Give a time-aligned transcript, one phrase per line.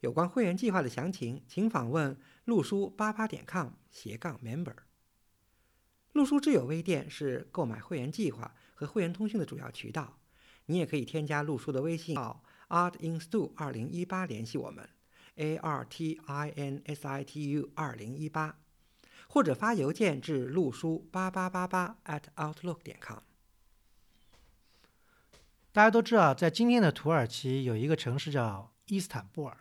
[0.00, 4.76] 有关会员计划的详情，请访问陆书八八点 com 斜杠 member。
[6.12, 10.18] 陆书之友微店是购买会员计划和会员通讯的主要渠道。
[10.66, 14.88] 你也可以添加陆书的微信号 artinstu 二零一八联系我们
[15.36, 18.58] ，a r t i n s i t u 二零一八，
[19.28, 23.20] 或者发邮件至陆书八八八八 at outlook 点 com。
[25.72, 29.56] 大家都知道，在今天的土耳其有一个城市叫伊斯坦布尔。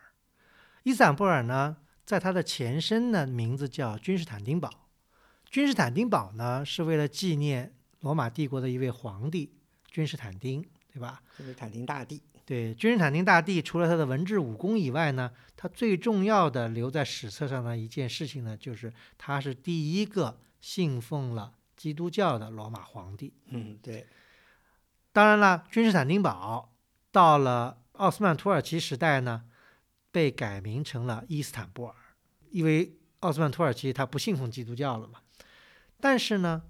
[0.86, 4.70] 伊斯坦布尔呢，在它的前身呢，名字叫君士坦丁堡。
[5.50, 9.52] 君士坦丁堡呢，是为了纪念罗马帝国的一位皇帝
[9.88, 11.24] 君士坦丁，对吧？
[11.38, 12.22] 君士坦丁大帝。
[12.46, 23.34] 对，君士坦丁大帝除了他的文治武功以外呢，他最重要的留在史册上的一件事情呢，就是他是第一个信奉了基督教的罗马皇帝。
[23.48, 24.06] 嗯，对。
[25.12, 26.72] 当然了，君士坦丁堡
[27.12, 29.46] 到了奥斯曼土耳其时代呢，
[30.16, 31.94] 被改名成了伊斯坦布尔，
[32.50, 35.20] 因为奥斯曼土耳其他不信奉基督教了嘛。
[36.00, 36.64] 但是呢，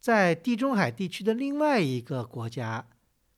[0.00, 2.88] 在地中海地区的另外一个国家，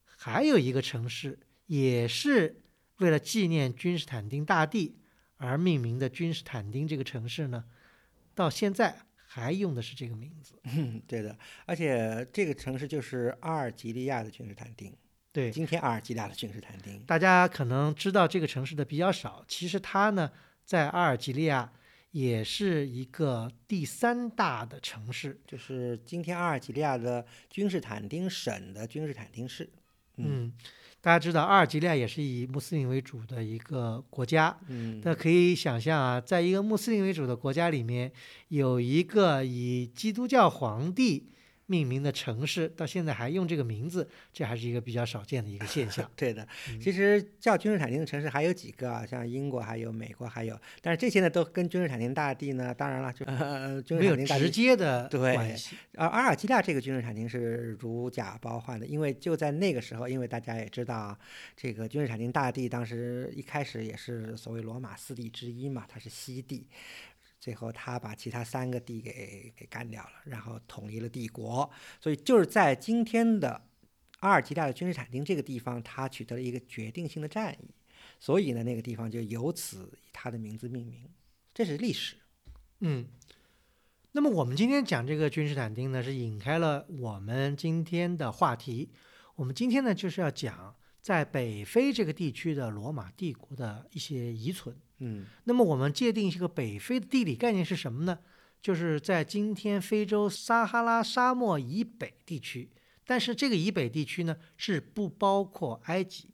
[0.05, 2.63] 还有一个城市，也是
[2.99, 5.01] 为了纪念君士坦丁大帝
[5.39, 7.65] 而命名的君士坦丁这个城市呢，
[8.37, 9.01] 到现在。
[9.31, 10.55] 还用的是这个名字，
[11.07, 14.91] 对的，而且这个城市就是阿尔及利亚的君士坦丁。
[15.39, 19.45] 对，今天阿尔及利亚的君士坦丁，大家可能知道这个城市的比较少。
[19.47, 20.29] 其实它呢，
[20.65, 21.73] 在阿尔及利亚
[22.11, 29.71] 也是一个第三大的城市，就是今天阿尔及利亚的君士坦丁省的君士坦丁市。
[30.17, 30.53] 嗯。
[31.01, 34.59] 大家知道，阿尔及利亚也是以穆斯林为主的一个国家。
[34.67, 38.11] 嗯，那可以想象啊，在一个穆斯林为主的国家里面，
[38.49, 41.31] 有一个以基督教皇帝。
[41.71, 46.11] 命名的城市到现在还用这个名字，这还是一个比较少见的一个现象。
[46.17, 46.49] 对的，
[46.81, 55.77] 其实叫君士坦丁的城市还有几个啊，像英国、还有美国，还有，但是这些呢都跟君士坦丁大帝呢，当然了，就 呃，没有直接的关系。
[55.95, 61.19] 而阿尔及利亚这个君士坦丁是如假包换的，因为就在那个时候，因为大家也知道，
[61.55, 66.67] 这个君士坦丁大帝当时一开始也是所谓罗马四帝之一嘛，他是西帝。
[67.41, 71.71] 最后，他把其他三个帝给给干掉了，然后统一了帝国。
[72.01, 73.63] 所以，就是在今天的
[74.21, 77.71] 阿尔及利亚的君士坦丁这个地方，他取得了一个决定性的战役。
[78.19, 81.09] 所以呢，那个地方就由此以他的名字命名。
[81.55, 82.17] 这是历史。
[82.81, 83.07] 嗯。
[84.13, 88.91] 那么，我们今天讲这个君士坦丁呢，是引开了我们今天的话题。
[89.37, 94.77] 我们今天呢，就是要讲在北非这个地区的罗马帝国的一些遗存。
[95.01, 98.19] 嗯，那么我们界定这个北非的地理概念是什么呢？
[98.61, 102.69] 就是在今天非洲撒哈拉沙漠以北地区，
[103.07, 106.29] 但是这个以北地区呢是不包括埃及。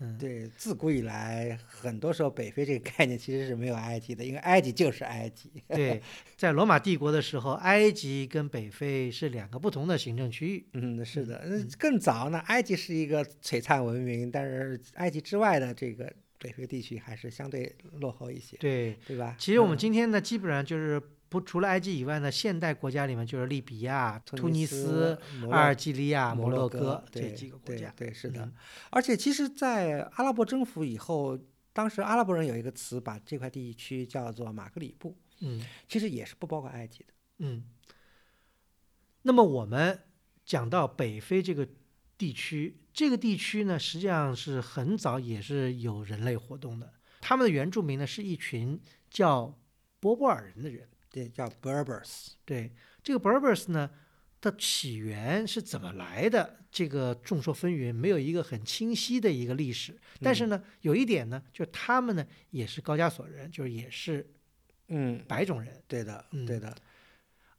[0.00, 5.50] 嗯，对，自古以来，很多时候北非这个概念其实是没有埃及的，因为埃及就是埃及。
[5.68, 6.02] 对，
[6.36, 10.66] 在罗马帝国的时候，埃及跟北非是两个不同的行政区域。
[10.74, 11.42] 嗯，是的，
[11.78, 16.12] 更早呢，埃及是一个璀璨文明，但是埃及之外的这个。
[16.38, 19.34] 北非地区还是相对落后一些，对对吧？
[19.38, 25.18] 其实我们今天呢，基本上就是不除了埃及以外呢，现代国家里面就是利比亚、突尼斯、
[25.50, 27.92] 阿尔及利亚、摩洛哥这几个国家。
[27.96, 28.50] 对，是的。
[28.90, 31.38] 而且其实，在阿拉伯征服以后，
[31.72, 35.16] 当时阿拉伯人有一个词，把这块地区叫做马格里布。
[35.40, 37.12] 嗯，其实也是不包括埃及的。
[37.38, 37.64] 嗯。
[39.22, 40.00] 那么我们
[40.44, 41.68] 讲到北非这个。
[42.18, 46.92] 地区这个地区呢，实际上是很早也是有人类活动的。
[47.20, 48.76] 他们的原住民呢，是一群
[49.08, 49.56] 叫
[50.00, 52.30] 波波尔人的人，对，叫 Berbers。
[52.44, 53.88] 对，这个 Berbers 呢
[54.40, 56.56] 的起源是怎么来的？
[56.72, 59.96] 这个众说纷纭，没有一个很清晰的一个历史。
[60.20, 64.28] 但是呢，有一点呢，就他们呢也是高加索人，就是也是
[64.88, 65.80] 嗯白种人。
[65.86, 66.76] 对的，对的。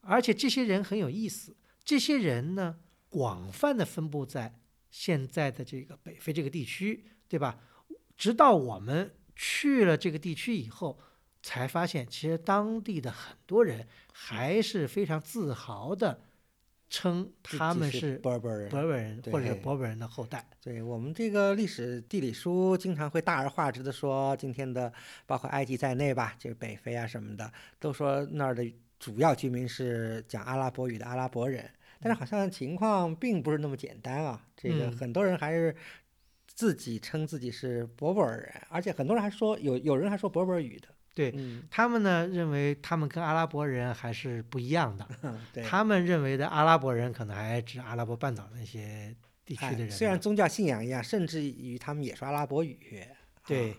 [0.01, 1.55] 而且这些人很有意思，
[1.85, 2.79] 这些人呢。
[3.11, 4.58] 广泛的分布在
[4.89, 7.59] 现在的这个北非这个地区，对吧？
[8.17, 10.99] 直到我们去了这个地区以后，
[11.41, 16.21] 才发现其实当地的很多人还是非常自豪的
[16.89, 20.49] 称他们是伯伯人、伯伯人或者是伯伯人的后代。
[20.61, 24.91] 对我们这个历史地理书经常会大而化之的说，今天的
[25.25, 28.65] 包括埃及在内吧，就是北非啊什么的，都说那儿的。
[28.99, 34.41] 主要居民是讲阿拉伯语的阿拉伯人，但是好像情况并不是那么简单啊。
[34.55, 35.75] 这个嗯很多人还是
[36.47, 40.87] 自己称自己是博博尔人，而且很多人还说有有人还说博博尔语的。
[41.15, 45.07] 对嗯，他们呢认为他们跟阿拉伯人还是不一样的，
[45.51, 45.63] 对。
[45.63, 49.13] 他们认为的阿拉伯人可能还指阿拉伯半岛那些
[49.43, 49.95] 地区哎的人呢。
[49.95, 53.05] 虽然宗教信仰一样，甚至于他们也说阿拉伯语。
[53.45, 53.77] 对啊，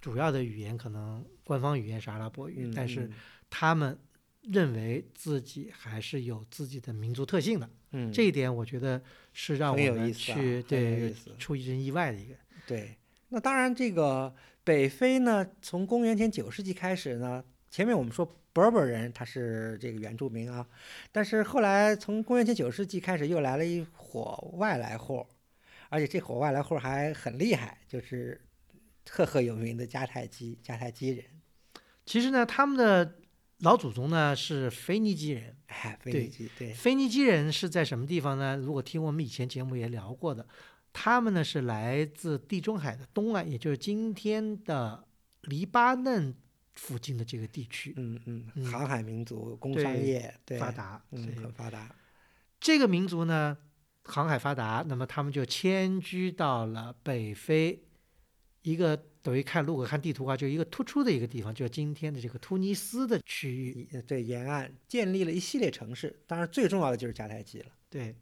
[0.00, 3.12] 主要的语言可能官方语言是阿拉伯语，嗯，但是嗯
[3.50, 3.96] 他们
[4.42, 7.68] 认为自己还是有自己的民族特性的。
[7.92, 9.02] 嗯，这一点我觉得
[9.32, 12.34] 是让我有意思对出一阵意外的一个。
[12.66, 12.96] 对，
[13.28, 14.34] 那当然，这个
[14.64, 20.66] 北非呢，从公元前九世纪开始呢，前面我们说伯伯人他是这个原住民啊，
[21.10, 25.26] 但是后来从公元前九世纪开始，又来了一伙外来户，
[25.88, 28.40] 而且这伙外来户还很厉害，就是
[29.10, 31.24] 赫赫有名的迦太基迦太基人，
[32.06, 33.18] 其实呢，他们的
[33.62, 35.56] 老祖宗呢是腓尼基人。
[35.66, 38.56] 哎，腓对尼基对，腓尼基人是在什么地方呢？
[38.56, 40.46] 如果听我们以前节目也聊过的，
[40.92, 45.06] 他们呢是来自地中海的东岸，也就是今天的
[45.42, 46.34] 黎巴嫩
[46.72, 51.02] 附近的这个地区嗯嗯，嗯航海民族，工商业对发，达。
[51.12, 51.94] 嗯，很发达，
[52.60, 53.56] 这个民族呢，
[54.02, 57.84] 航海发达，那么他们就迁居到了北非
[58.62, 63.88] 一个等于看如果看地图的话，就一个突出的一个地方，就是今天的这个突尼斯的区域。
[64.06, 67.66] 对沿岸建立了一系列城市，当然最重要的就是迦太基了。
[67.88, 68.16] 对，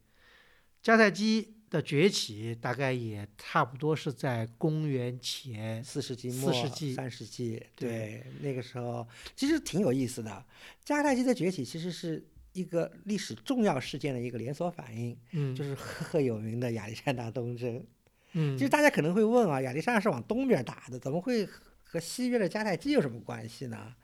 [0.84, 10.44] 迦太基的崛起大概也差不多是在公元前四世纪四末、世纪三世纪，对对，那个时候其实挺有意思的。
[10.84, 17.82] 迦太基的崛起其实是一个历史重要事件的一个连锁反应，嗯，就是赫赫有名的亚历山大东征。
[18.32, 21.48] 嗯，其实大家可能会问啊，亚历山大是往东边打的，怎么会
[21.82, 23.94] 和西边的迦太基有什么关系呢？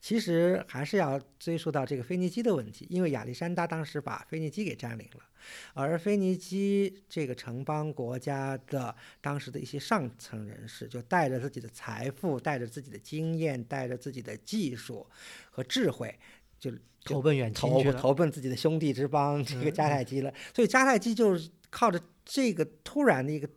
[0.00, 5.22] 其实还是要追溯到这个腓尼基的问题，因为亚历山大当时把腓尼基给占领了，
[5.72, 15.06] 而腓尼基这个城邦国家的当时的一些上层人士，就带着自己的财富、带着自己的经验、带着自己的技术
[15.50, 16.12] 和智慧，
[16.58, 16.72] 就
[17.04, 18.00] 投奔远亲投去了。
[18.00, 23.48] 投奔自己的兄弟之邦这个嗯迦太基了，所以迦太基就是靠着这个突然的一个，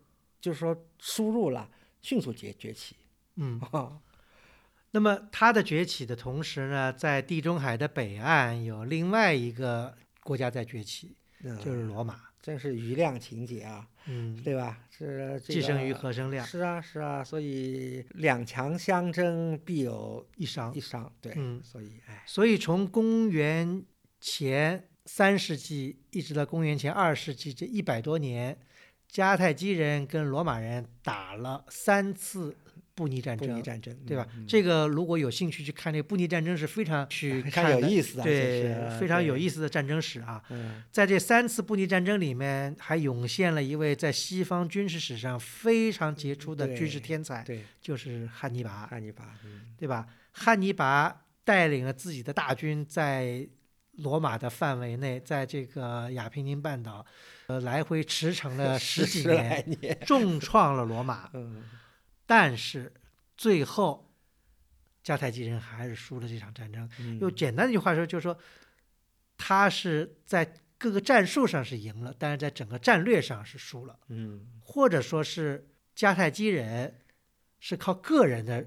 [0.42, 1.70] 就是说输入了，
[2.02, 2.96] 迅速崛崛起。
[3.36, 4.00] 嗯，啊，
[4.92, 12.22] 那么它的崛起的同时呢，在地中海的北岸有另外一个国家在崛起，就是嗯，罗马。
[12.42, 14.80] 真是余量情节啊，嗯，对吧？
[14.90, 20.74] 是这寄生于个何生亮是啊是啊，所以两强相争必有一伤。
[20.74, 20.80] 一。
[20.80, 21.62] 伤，对，嗯。
[21.62, 23.86] 所以哎，所以从公元
[24.22, 28.58] 前三世纪一直到公元前二世纪这一百多年，
[29.12, 32.56] 迦太基人跟罗马人打了三次
[32.94, 34.28] 布匿战争布匿，战争，对吧？
[34.36, 40.44] 嗯这个如果有兴趣去看这个布匿战争，是非常去看的有意思啊，这对，非常有意思的战争史啊。
[40.50, 50.06] 嗯，在这三次布匿战争里面，还涌现了一位在西方军事史上非常杰出的军事天才，对，就是汉尼拔，汉尼拔，嗯对吧？
[50.32, 53.48] 汉尼拔带领了自己的大军在
[53.94, 57.06] 罗马的范围内，在这个亚平宁半岛，
[57.50, 61.30] 呃，来回驰骋了 十几年，年，重创了罗马。
[61.34, 61.64] 嗯，
[62.28, 62.94] 但是
[63.36, 64.14] 最后，
[65.04, 66.88] 迦太基人还是输了这场战争。
[67.00, 68.38] 嗯用简单的一句话说，就是说，
[69.36, 77.02] 他是在各个战术上是赢了，但是在整个战略上是输了，嗯或者说是迦太基人
[77.60, 78.64] 是靠个人的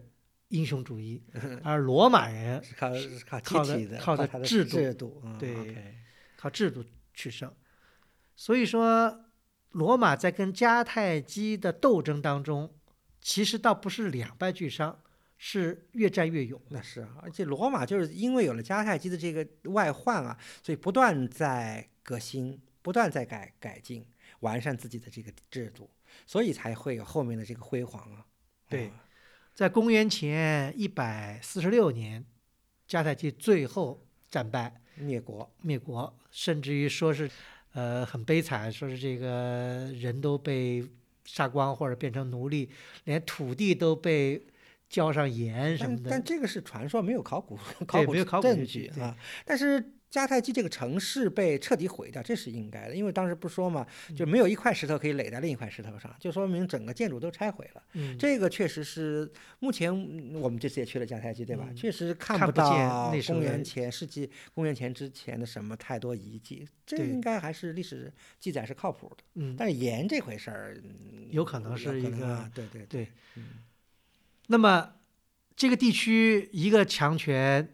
[0.49, 1.23] 英雄主义，
[1.63, 5.97] 而罗马人是靠是靠靠的靠的制度制度，嗯对
[6.37, 6.85] 靠制度
[7.15, 7.49] 取胜。
[8.35, 9.27] 所以说，
[9.71, 12.75] 罗马在跟迦太基的斗争当中，
[13.21, 15.01] 其实倒不是两败俱伤，
[15.39, 16.61] 是越战越勇。
[16.69, 24.07] 那是啊，而且罗马就是因为有了迦太基的这个外患啊，所以不断在革新，不断在改改进，
[24.41, 25.89] 完善自己的这个制度，
[26.27, 28.27] 所以才会有后面的这个辉煌啊。
[28.69, 29.05] 对啊
[29.55, 32.25] 在公元前一百四十六年，
[32.89, 37.31] 迦太基最后战败灭国，灭国，甚至于说是，
[37.73, 40.85] 呃，很悲惨，说是这个人都被
[41.25, 42.69] 杀光或者变成奴隶，
[43.05, 44.45] 连土地都被
[44.89, 46.11] 浇上盐什么的。
[46.11, 49.17] 但但这个是传说，没有考古 考古没有考古证据啊。
[49.47, 57.83] 但是迦太基这个城市被彻底毁掉，这是应该的，因为当时不说嘛，嗯就没有一块石头可以垒在另一块石头上，就说明整个建筑都拆毁了。
[57.95, 61.67] 嗯，这个确实是目前嗯我们这次也去了迦太基，对吧？
[61.71, 69.25] 嗯确实看不见到公元前世纪公元前之前的什么太多遗迹，这应该还是历史记载是靠谱的。
[69.37, 73.09] 嗯，但是盐这回事儿，嗯有可能是一个对对对。
[73.37, 73.45] 嗯
[74.49, 74.97] 那么
[75.57, 77.67] 这个地区一个强权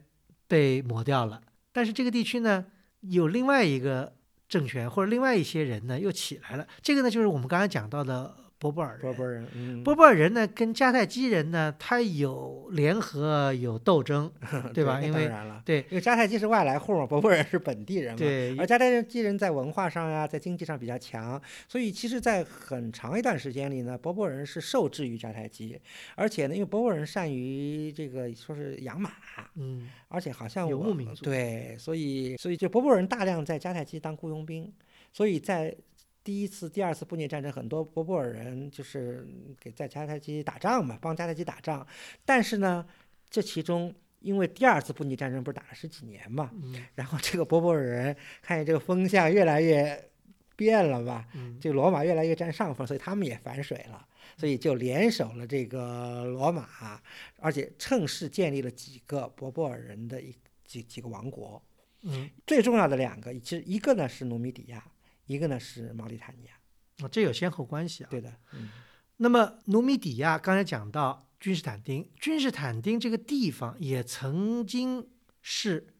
[0.46, 1.42] 被抹掉了，
[1.72, 2.66] 但是这个地区呢，
[3.00, 4.14] 有另外一个
[4.48, 6.66] 政权或者另外一些人呢又起来了。
[6.82, 9.00] 这个呢，就是我们刚才讲到的博布尔人。
[9.00, 14.30] 波波人，嗯，波波尔人呢，跟迦太基人呢，他有联合，有斗争，
[14.74, 14.98] 对吧？
[15.00, 18.18] 那因为当然了，对因为迦太基是外来户嘛，波波人是本地人嘛。
[18.18, 25.80] 对而迦太基人在文化上呀，在经济上比较强，所以其实，在很长一段时间里呢，波波人是受制于迦太基，
[26.16, 29.10] 而且呢，因为波波人善于这个说是养马，
[29.54, 34.72] 嗯，而且好像我游牧民族对，所以所以就波波人大量在迦太基当雇佣兵，
[35.12, 35.74] 所以在
[36.28, 39.26] 第一次、第二次布匿战争，很多波波尔人就是
[39.58, 41.86] 给在迦太基打仗嘛，帮迦太基打仗，
[42.26, 42.86] 但是呢，
[43.30, 43.94] 这其中。
[44.20, 50.10] 因为第二次布匿战争不是打了十几年嘛，嗯然后这个波波尔人看见这个风向越来越
[50.56, 54.04] 变了吧，嗯这个罗马越来越占上风，所以他们也反水了，
[54.36, 57.00] 所以就联手了这个罗马，
[57.38, 61.62] 而且趁势建立了几个波波尔人的一几几个王国。
[62.02, 64.84] 嗯，最重要的两个，其实一个呢是努米底亚，
[65.28, 66.54] 一个呢是毛里塔尼亚。
[67.04, 68.08] 啊，这有先后关系啊。
[68.10, 68.68] 对的，嗯，
[69.18, 75.06] 那么努米底亚刚才讲到君士坦丁，君士坦丁这个地方也曾经
[75.40, 75.94] 是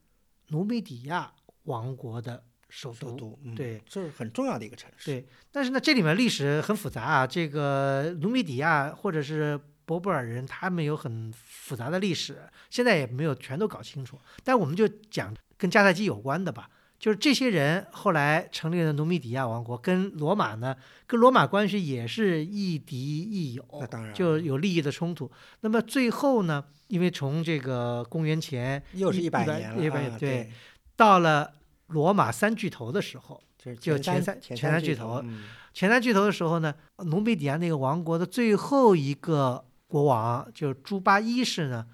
[0.48, 1.32] 努米底亚
[1.64, 3.10] 王国的首都。
[3.10, 5.06] 首都，嗯，对，这是很重要的一个城市。
[5.06, 7.26] 对，但是呢，这里面历史很复杂啊。
[7.26, 14.18] 这个努米底亚或者是博布尔人，他们有很复杂的历史，现在也没有全都搞清楚。
[14.42, 16.68] 但我们就讲跟迦太基有关的吧，
[16.98, 20.74] 就是这些人后来成立了努米底亚王国，跟罗马呢，
[21.06, 25.30] 跟罗马关系也是亦敌亦友，那当然就有利益的冲突。
[25.60, 30.50] 那么最后呢，因为从这个公元前又是一百年了，一百啊对，
[30.96, 31.52] 到了
[31.86, 33.40] 罗马三巨头的时候。
[33.58, 35.42] 就是就前前三三前三巨头嗯
[35.74, 41.84] 前三巨头的时候呢，努米底亚那个王国的最后一个国王就是朱巴一世呢，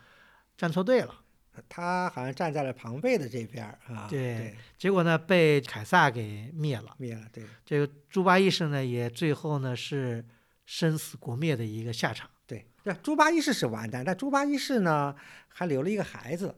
[0.58, 1.14] 站错队了，
[1.68, 6.94] 他好像站在了庞贝的这边儿啊，对对，结果呢被凯撒给灭了。
[6.98, 10.24] 灭了，对，这个朱八一世呢，也最后呢是
[10.66, 12.28] 生死国灭的一个下场。
[12.46, 15.14] 对，那，朱八一世是完蛋，但朱八一世呢
[15.48, 16.54] 还留了一个孩子，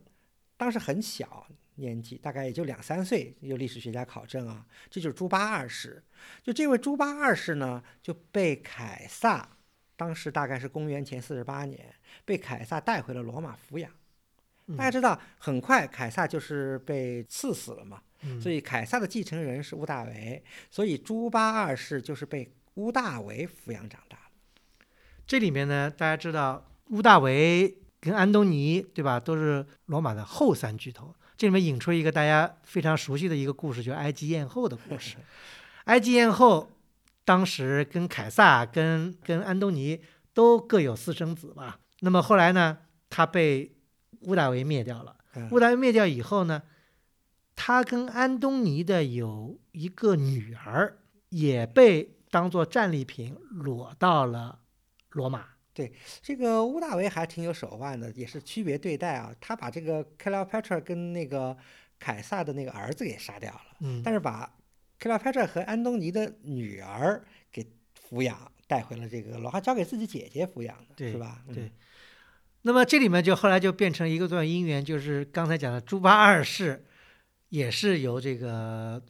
[0.56, 3.36] 当时很小年纪，大概也就两三岁。
[3.40, 6.02] 有历史学家考证啊，这就是朱八二世。
[6.42, 9.48] 就这位朱八二世呢，就被凯撒，
[9.94, 13.90] 当时大概是公元前四十八年，被凯撒带回了罗马抚养。
[14.74, 24.86] 大家知道，很快凯撒就是被赐死了嘛，嗯，所以凯撒的继承人是屋大维，所以朱巴二世就是被屋大维抚养长大的。
[25.26, 31.14] 这里面呢，大家知道屋大维跟安东尼，对吧，都是罗马的后三巨头。
[31.36, 35.16] 这里面引出一个大家非常熟悉的一个故事，就是埃及艳后的故事。
[35.84, 36.72] 埃及艳后
[37.24, 40.00] 当时跟凯撒、跟跟安东尼
[40.32, 41.78] 都各有私生子吧。
[42.00, 42.78] 那么后来呢，
[43.10, 43.75] 他被
[44.22, 45.16] 屋大维灭掉了。
[45.34, 46.62] 嗯屋大维灭掉以后呢，
[47.54, 54.60] 他跟安东尼的有一个女儿也被当做战利品裸到了
[55.10, 55.48] 罗马。
[55.74, 55.92] 对
[56.22, 59.34] 这个屋大维还挺有手腕的，也是区别对待啊。
[59.38, 61.54] 他把这个 Cleopatra 跟那个
[61.98, 64.50] 凯撒的那个儿子给杀掉了，嗯，但是把
[64.98, 67.62] Cleopatra 和安东尼的女儿给
[68.08, 71.42] 抚养带回了这个罗，还交给自己姐姐抚养的，是吧？
[71.48, 71.70] 嗯对
[72.66, 76.84] 那么这里面就后来就变成一个段姻缘，就是刚才讲的朱巴二世，
[77.50, 79.00] 也是由这个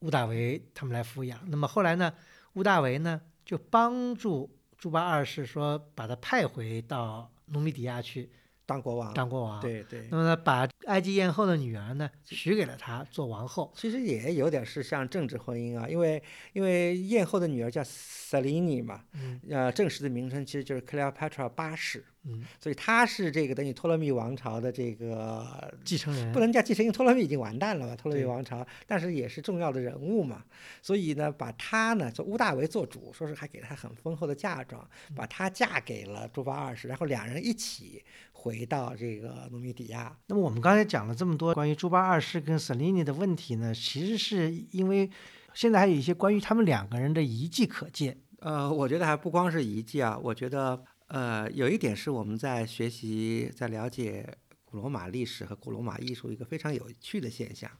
[0.00, 1.38] 屋大维他们来抚养。
[1.46, 2.12] 那么后来呢，
[2.54, 8.28] 屋大维呢就帮助朱巴二世说把他派回到努米底亚去
[8.66, 9.60] 当国王，当国王。
[9.60, 10.16] 对对那。
[10.16, 13.72] 么呢，把埃及艳后的女儿呢许给了他做王后。
[13.76, 16.20] 其实也有点是像政治婚姻啊，因为
[16.52, 26.30] 因为艳后的女儿叫 Selene 嘛，嗯呃，正式的名称其实就是 Cleopatra 八世，嗯，所以他是这个等于托勒密王朝的这个继承人。
[26.32, 30.44] 不能叫继承，因为托勒密已经完蛋了嘛，托勒密王朝，但是也是重要的人物嘛，
[30.82, 40.16] 所以呢，把他呢，就乌大维做主，说是还给他很丰厚的嫁妆，把她嫁给了朱巴二世，然后两人一起回到这个努米底亚。
[40.26, 45.08] 那么我们刚才讲了这么多关于朱巴二世跟 Selene 的问题呢，其实是因为
[45.54, 48.18] 现在还有一些关于他们两个人的遗迹可见。
[48.40, 57.70] 呃，我觉得还不光是遗迹啊，我觉得呃，有一点是我们在学习、在了解古罗马历史和古罗马艺术一个非常有趣的现象，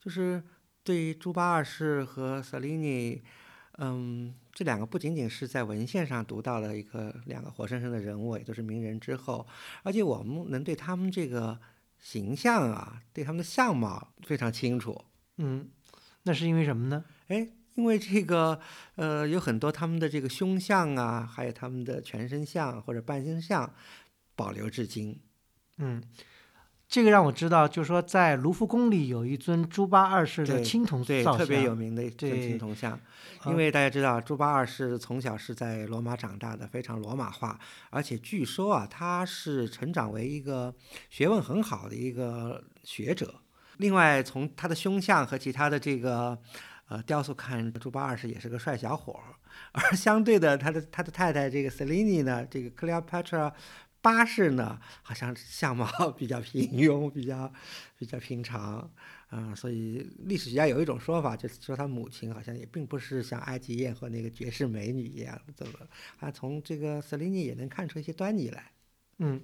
[0.00, 0.42] 就是
[0.82, 3.22] 对于朱巴二世和 Selene，
[3.78, 9.46] 嗯，这两个不仅仅是在文献上读到了一个两个活生生的人物，也都是名人之后，
[9.84, 11.60] 而且我们能对他们这个
[12.00, 15.04] 形象啊，对他们的相貌非常清楚。
[15.36, 15.70] 嗯，
[16.24, 17.04] 那是因为什么呢？
[17.28, 18.58] 哎，因为这个
[18.96, 23.72] 呃，有很多他们的这个胸像啊，还有他们的全身像或者半身像
[24.36, 25.18] 保留至今。
[25.78, 26.02] 嗯，
[26.86, 33.00] 这个让我知道，就是说在卢浮宫里有一尊朱八二世的青铜对，造特别有，名的一尊青铜像，啊
[33.46, 37.58] 因为大家知道朱八二世从小是在罗马长大的，非常罗马化，
[37.90, 40.74] 而且据说啊，他是成长为一个
[41.08, 43.36] 学问很好的一个学者。
[43.78, 46.38] 另外，从他的胸像和其他的这个
[46.92, 49.18] 呃雕塑看，朱八二世也是个帅小伙，
[49.72, 53.50] 而相对的，他的他的太太这个 Selene 呢，这个 Cleopatra
[54.02, 57.50] 八世呢，好像相貌 比较平庸，比较
[57.96, 58.90] 比较平常。
[59.30, 65.72] 啊、所以历史学家有一种说法，就是说他母亲好像也并不是像埃及艳后那个绝世美女一样，怎么
[66.20, 66.30] 啊？
[66.30, 68.72] 从这个 Selene 也能看出一些端倪来。
[69.20, 69.40] 嗯，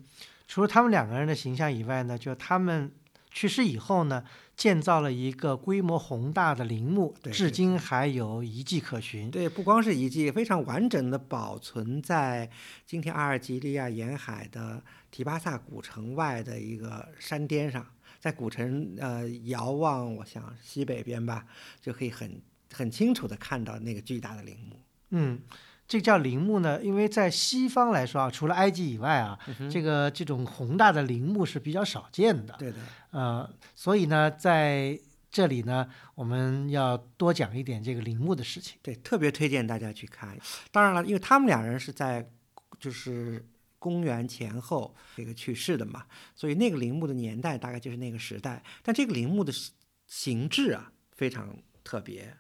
[0.47, 2.93] 除了他们两个人的形象以外呢，就他们
[3.31, 4.23] 去世以后呢，
[4.59, 9.31] 建造了一个规模宏大的陵墓，至今还有遗迹可寻。
[9.31, 12.51] 对，不光是遗迹，非常完整的保存在
[12.85, 17.87] 今天阿尔及利亚沿海的提巴萨古城外的一个山巅上，
[18.19, 21.47] 在古城呃遥望，我想西北边吧，
[21.81, 22.43] 就可以很
[22.75, 24.77] 很清楚的看到那个巨大的陵墓。
[25.11, 25.41] 嗯，
[25.89, 29.39] 这叫陵墓呢，因为在西方来说啊，除了埃及以外啊，
[29.73, 32.55] 这个这种宏大的陵墓是比较少见的。
[32.59, 32.77] 对的，
[33.11, 38.79] 呃，所以呢，在这里呢，我们要多讲一点这个陵墓的事情。
[38.83, 40.39] 对，特别推荐大家去看。
[40.71, 42.31] 当然了，因为他们两人是在
[42.79, 43.43] 就是
[43.79, 46.05] 公元前后这个去世的嘛，
[46.35, 48.63] 所以那个陵墓的年代大概就是那个时代。
[48.83, 49.73] 但这个陵墓的形
[50.07, 52.35] 形制啊非常特别，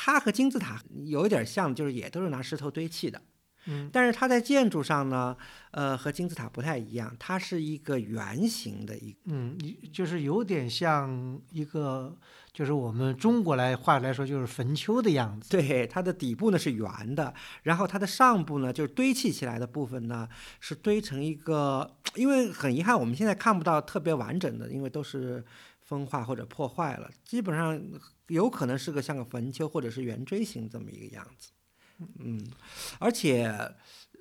[0.00, 3.20] 它和金字塔有一点像，就是也都是拿石头堆砌的。
[3.66, 5.36] 嗯，但是它在建筑上呢，
[5.72, 9.58] 呃，和金字塔不太一样，它是一个圆形的一嗯，
[9.92, 12.16] 就是有点像一个，
[12.52, 15.50] 就是我们中国来话来说，就是坟丘的样子。
[15.50, 20.28] 对，它的底部呢是圆的，然后它的上部呢就是堆砌起来的部分呢
[20.60, 25.44] 是堆成一个，因为很遗憾我们现在看不到特别完整的，因为都是
[25.80, 27.78] 风化或者破坏了，基本上
[28.28, 31.50] 有可能是个像个坟丘或者是圆锥形这么一个样子。
[32.20, 32.46] 嗯，
[33.00, 33.52] 而且，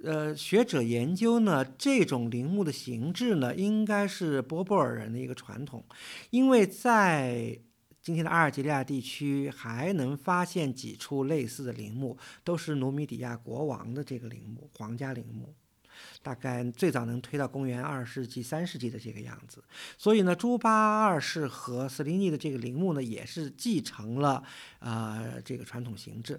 [0.03, 5.85] 呃，学者研究呢，这种陵墓的形制呢，应该是波波尔人的一个传统，
[6.31, 7.59] 因为在
[8.01, 15.53] 今天的阿尔及利亚地区还能发现几处类似的陵墓，都是努米底亚国王的这个陵墓，皇家陵墓。
[16.27, 19.63] 大概最早能推到公元二世纪、三世纪的这个样子，
[19.97, 24.43] 所以呢，朱巴二世和斯林尼的这个陵墓呢，也是继承了
[24.79, 26.37] 呃这个传统形制。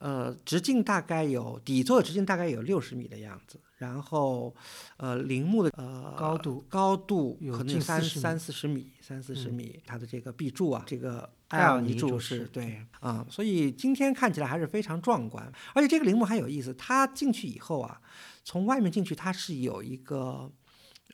[0.00, 4.52] 呃，直径大概有底座直径大概有六十米的样子，然后，
[4.96, 18.00] 呃，陵墓的呃高度高度有三三四十米，三四十嗯米，它的这个壁柱啊，这个艾艾尔尼柱是对啊、所以今天看起来还是非常壮观，而且这个陵墓还有意思，它进去以后啊，
[18.44, 20.52] 从外面进去它是有一个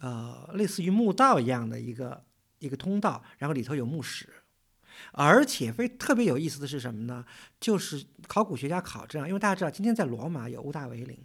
[0.01, 2.25] 呃类似于墓道一样的一个
[2.59, 4.29] 一个通道，然后里头有墓室。
[5.13, 7.25] 而且非特别有意思的是什么呢？
[7.61, 11.17] 就是考古学家考证，因为大家知道今天在罗马有乌大维陵，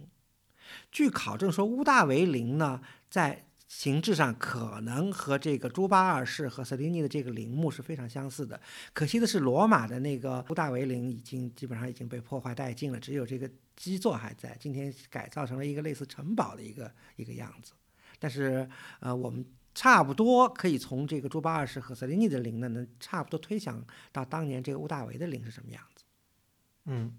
[0.92, 8.60] 据考证说乌大维陵呢在形制上可能和这个朱巴二世和瑟琳尼的这个陵墓是非常相似的。
[8.92, 17.72] 可惜的是，罗马的那个乌大维陵已经基本上已经被破坏殆尽了，只有这个基座还在，今天改造成了一个类似城堡的一个一个样子。
[18.18, 18.68] 但是
[19.00, 26.04] 呃，我们差不多可以从这个朱巴二世和瑟琳尼的陵呢，能差不多推想到当年这个乌大维的陵是什么样子。
[26.86, 27.12] 嗯，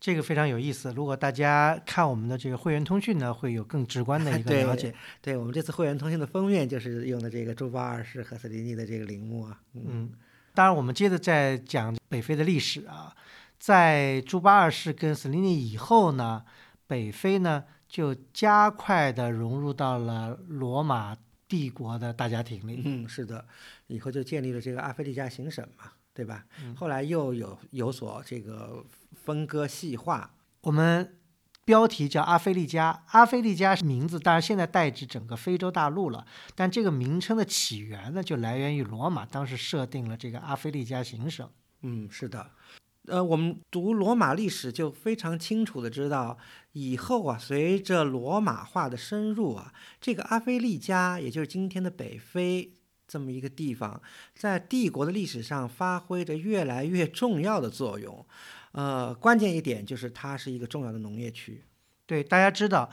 [0.00, 0.92] 这个非常有意思。
[0.94, 4.92] 如果大家看我们的这个会员通讯呢，会有更直观的一个了解。
[5.20, 9.60] 对我们这次会员通讯的封面就是用的这个朱巴二世和瑟琳尼的这个陵墓啊。
[9.74, 10.12] 嗯，嗯，
[10.52, 13.14] 当然，我们接着再讲北非的历史啊。
[13.62, 16.44] 在朱巴二世跟斯林尼以后呢，
[16.88, 22.82] 北非呢就加快的融入到了罗马帝国的大家庭里。
[22.84, 23.46] 嗯，是的，
[23.86, 26.44] 以后就建立了这个阿非利加行省嘛，对吧？
[26.60, 30.34] 嗯后来又有有所这个分割细化。
[30.62, 31.16] 我们
[31.64, 41.48] 标题叫阿非利加，阿非利加名字当然现在代指整个非洲大陆了，但这个名称的起源呢，就来源于罗马当时设定了这个阿非利加行省。
[41.82, 42.50] 嗯，是的。
[43.08, 46.38] 呃，我们读罗马历史就非常清楚的知道，
[46.72, 52.72] 以后啊，随着罗马化的深入啊，这个阿非利加，也就是今天的北非
[53.08, 54.00] 这么一个地方，
[54.34, 58.24] 在帝国的历史上发挥着越来越重要的作用。
[58.70, 61.64] 呃，关键一点就是它是一个重要的农业区。
[62.06, 62.88] 对，大家知道，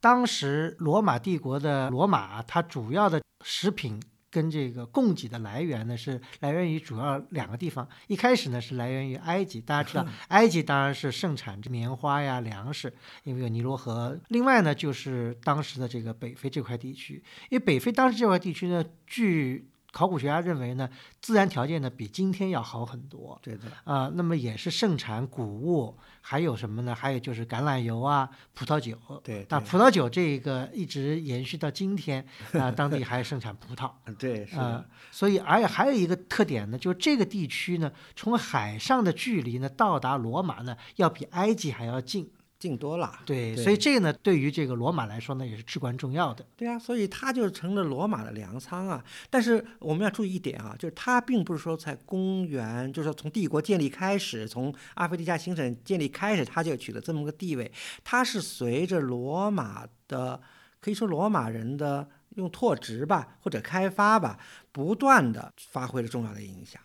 [0.00, 7.88] 当时罗马帝国的罗马，它主要的食品跟这个供给的来源呢，是来源于主要两个地方。
[8.06, 12.92] 一开始呢是来源于埃及，大家知道，埃及当然是盛产棉花呀、粮食，
[13.24, 14.18] 因为有尼罗河。
[14.28, 20.88] 另外呢，就是当时的这个北非这块地区，因为北非当时这块地区呢，据考古学家认为呢，
[21.20, 23.38] 自然条件呢比今天要好很多。
[23.42, 26.94] 对的，啊、那么也是盛产谷物，还有什么呢？
[26.94, 28.96] 还有就是橄榄油啊、葡萄酒。
[29.24, 33.90] 对那葡萄酒这个一直延续到今天啊、 当地还盛产葡萄。
[34.18, 42.30] 对，是啊、的，所以而且还有一个特点呢，就是这个地区呢，从海上的距离呢，到达罗马呢，要比埃及还要近。
[42.58, 43.20] 近多了。
[43.24, 46.44] 对，对所以这个呢，对于这个罗马来说呢，也是至关重要的。
[46.56, 49.04] 对啊，所以它就成了罗马的粮仓啊。
[49.30, 57.70] 但是我们要注意一点啊，就是它并不是说在公元，就是说从帝国建立开始，从阿非利加行省建立开始，它就取得这么个地位。
[58.02, 60.40] 它是随着罗马的，
[60.80, 64.38] 可以说罗马人的用拓殖吧，或者开发吧，
[64.72, 66.82] 不断的发挥了重要的影响。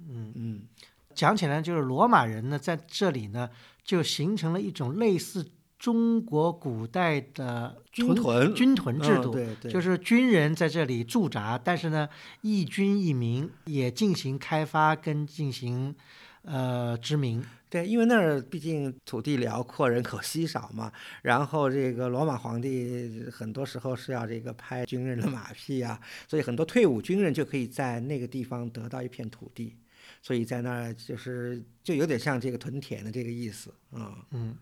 [0.00, 0.62] 嗯嗯，
[1.18, 3.50] 讲起来，就是罗马人呢，在这里呢，
[3.82, 5.44] 就形成了一种类似
[5.76, 9.32] 中国古代的军屯军屯制度。
[9.32, 12.08] 嗯对对，就是军人在这里驻扎，但是呢，
[12.42, 15.92] 一军一民也进行开发跟进行
[16.42, 17.42] 呃殖民。
[17.68, 20.90] 对，因为那儿毕竟土地辽阔，人口稀少嘛。
[21.22, 29.76] 然后这个罗马皇帝很多时候是要这个拍军人的马屁啊，所以很多退伍军人就可以在那个地方得到一片土地，
[30.28, 34.54] 所以在那儿就是就有点像这个屯田的这个意思啊、嗯，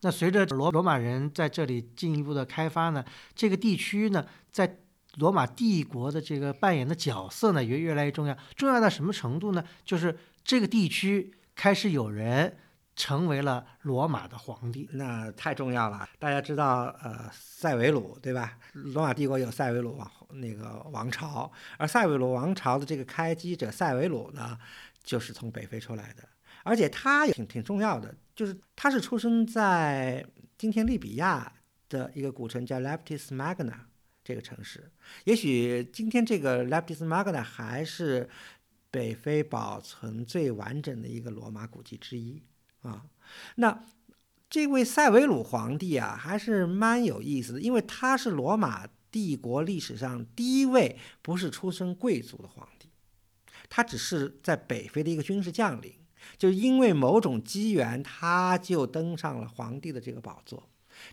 [0.00, 3.04] 那随着罗罗马人在这里进一步的开发呢，
[3.34, 4.78] 这个地区呢，在
[5.16, 8.34] 罗马帝国的这个扮演的角色呢，也越来越重要。
[8.56, 9.62] 重要到什么程度呢？
[9.84, 12.56] 就是这个地区开始有人
[12.96, 14.88] 成为了罗马的皇帝。
[14.94, 16.08] 那太重要了。
[16.18, 18.56] 大家知道，呃，塞维鲁对吧？
[18.72, 24.56] 罗马帝国有塞维鲁王那个王朝，而塞维鲁王朝的这个开基者塞维鲁呢，
[25.02, 26.28] 就是从北非出来的，
[26.62, 30.24] 而且他也挺挺重要的，就是他是出生在
[30.56, 31.52] 今天利比亚
[31.88, 33.74] 的一个古城叫 Leptis Magna
[34.22, 34.90] 这个城市。
[35.24, 38.28] 也许今天这个 Leptis Magna 还是
[38.90, 42.42] 北非保存最完整的一个罗马古迹之一
[42.82, 43.06] 啊。
[43.56, 43.84] 那
[44.48, 52.79] 这位塞维鲁皇帝啊，还是蛮有意思的，因为他是罗马帝国历史上第一位不是出身贵族的皇帝，
[53.70, 55.94] 他只是在北非的一个军事将领，
[56.36, 60.68] 就因为某种机缘，他就登上了皇帝的这个宝座。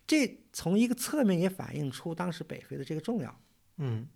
[0.06, 3.34] 这从一个侧面也反映出当时北非的这个重要。
[3.78, 4.08] 嗯，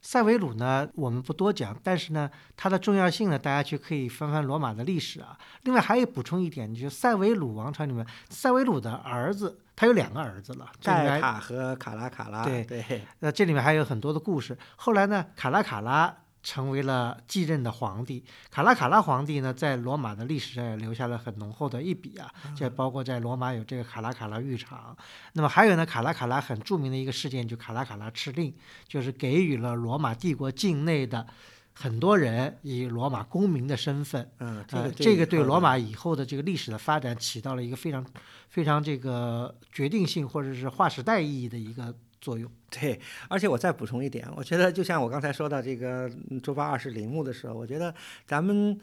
[0.00, 5.36] 塞维鲁呢，我们不多讲，但是呢，它的重要性呢，大家去可以翻翻罗马的历史啊。
[5.64, 14.56] 另外还有补充一点，就是塞维鲁王朝里面，塞维鲁的儿子，他有两个儿子了，盖塔和卡拉卡拉，对对那这里面还有很多的故事。
[14.76, 18.24] 后来呢，卡拉卡拉成为了继任的皇帝。
[18.50, 22.32] 卡拉卡拉皇帝呢，在罗马的历史上也留下了很浓厚的一笔啊。
[22.56, 24.96] 这包括在罗马有这个卡拉卡拉浴场。
[25.34, 28.54] 那么还有呢，卡拉卡拉很著名的一个事件，就卡拉卡拉敕令，
[28.86, 31.26] 就是给予了罗马帝国境内的
[31.72, 34.30] 很多人以罗马公民的身份。
[34.38, 38.04] 嗯，这呃个这个对罗马以后的这个历史的发展起到了一个非常
[38.48, 42.50] 非常这个决定性或者是划时代意义的一个作用。
[42.70, 47.92] 对，而且我再补充一点，我觉得就像我刚才说到这个嗯周八二世陵墓的时候，我觉得
[48.26, 48.78] 咱们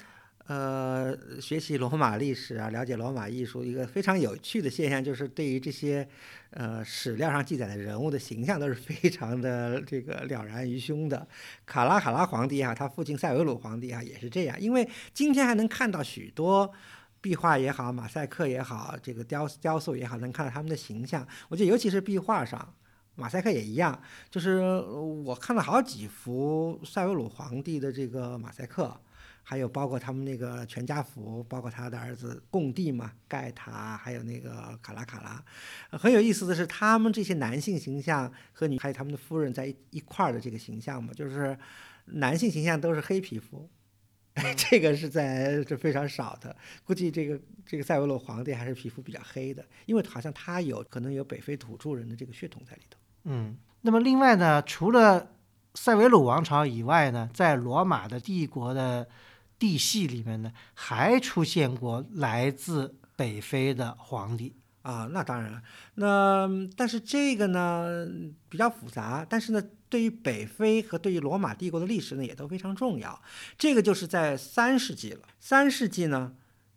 [0.47, 6.08] 呃学习罗马历史啊，了解罗马艺术，一个非常有趣的现象就是对于这些
[6.50, 11.28] 呃史料上记载的人物的形象都是非常的这个了然于胸的。
[11.65, 16.73] 卡拉卡拉皇帝啊，他父亲塞维鲁皇帝啊也是这样，因为今天还能看到许多。
[17.19, 21.28] 壁画也好，马赛克也好，这个雕雕塑也好，能看到他们的形象。
[21.50, 22.73] 我觉得尤其是壁画上，
[23.17, 23.99] 马赛克也一样，
[24.30, 24.62] 就是
[25.25, 28.95] 我看了好几幅塞维鲁皇帝的这个马赛克，
[29.41, 35.43] 还有包括他们那个全家福，包括他的儿子贡地嘛，盖塔，还有那个卡拉卡拉。
[35.97, 41.58] 很有意思的是，他们这些男性形象和女还有他们的夫人在一一块儿的这个形象嘛，就是
[42.06, 43.67] 男性形象都是黑皮肤。
[44.56, 52.99] 这个是在这非常少的，估计这个这个塞维鲁皇帝还是皮肤比较黑的，因为好像他有可能有北非土著人的这个血统在里头。
[53.29, 55.33] 嗯，那么另外呢，除了
[55.75, 59.07] 塞维鲁王朝以外呢，在罗马的帝国的
[59.59, 64.55] 地系里面呢，还出现过来自北非的皇帝。
[64.83, 65.61] 啊，那当然了，
[65.95, 68.07] 那但是这个呢
[68.47, 73.21] 比较复杂，但是呢，对于北非和对于罗马帝国的历史呢也都非常重要。
[73.57, 75.27] 这个就是在三世纪了。
[75.41, 76.33] 三世纪呢，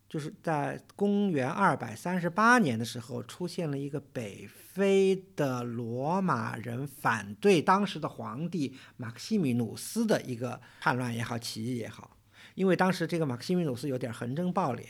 [0.08, 12.16] 就是在公元二百三十八年的时候，出现了一个北非的罗马人反对当时的皇帝马克西米努斯的一个叛乱也好，起义也好。
[12.54, 14.84] 因为当时这个马克西米努斯有点横征暴敛，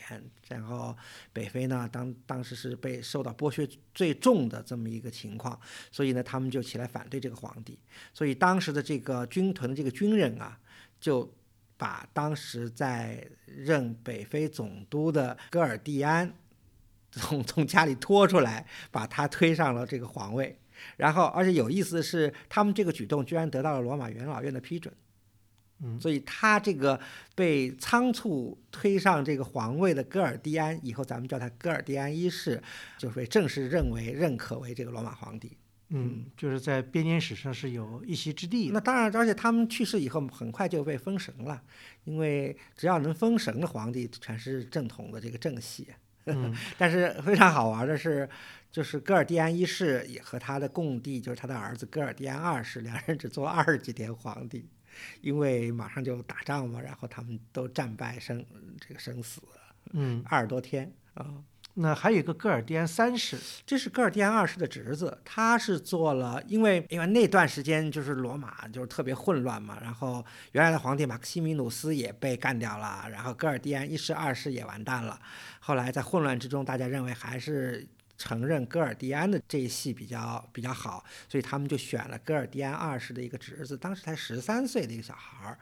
[0.48, 0.96] 然后
[1.32, 5.58] 北非呢当当时是被受到剥削最重的这么一个情况，
[5.90, 7.78] 所以呢他们就起来反对这个皇帝。
[8.12, 10.58] 所以当时的这个军屯的这个军人啊，
[11.00, 11.32] 就
[11.76, 16.34] 把当时在任北非总督的戈尔蒂安
[17.12, 20.58] 从 从家里拖出来，把他推上了这个皇位。
[20.96, 24.92] 然后，而且有意思的是，他们这个举动居然得到了罗马元老院的批准。
[25.82, 27.00] 嗯所以他这个
[27.34, 32.62] 被仓促推上这个皇位的戈尔蒂安，以后咱们叫他戈尔蒂安一世，
[32.98, 35.56] 就被正式认为认可为这个罗马皇帝。
[35.88, 38.74] 嗯，就是在编年史上是有一席之地的。
[38.74, 41.62] 那当然，而且他们去世以后，很快就被封神了，
[42.04, 45.88] 因为只要能封神的皇帝，全是正统的这个正系。
[46.26, 46.54] 嗯。
[46.78, 48.28] 但是非常好玩的是，
[48.70, 54.68] 就是戈尔蒂安一世也和他的共弟，就是他的儿子戈尔蒂安二世，两人只做了二十几天皇帝，
[55.20, 58.44] 因为马上就打仗嘛，然后他们都战败生
[58.80, 59.40] 这个生死
[59.92, 61.42] 嗯，二十多天啊。
[61.82, 75.18] 那还有一个戈尔蒂安三世，这是戈尔蒂安二世的侄子，他是做了，因为因为那段时间就是罗马就是特别混乱嘛，然后原来的皇帝马克西米努斯也被干掉了，然后戈尔蒂安一世、二世也完蛋了。
[75.58, 77.86] 后来在混乱之中，大家认为还是
[78.18, 85.58] 承认戈尔蒂安的这一系比较比较好，所以他们就选了戈尔蒂安二世的一个侄子，当时才十三岁的一个小孩儿，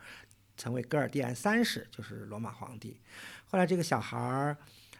[0.56, 2.98] 成为戈尔蒂安三世，就是罗马皇帝。
[3.46, 4.56] 后来这个小孩儿，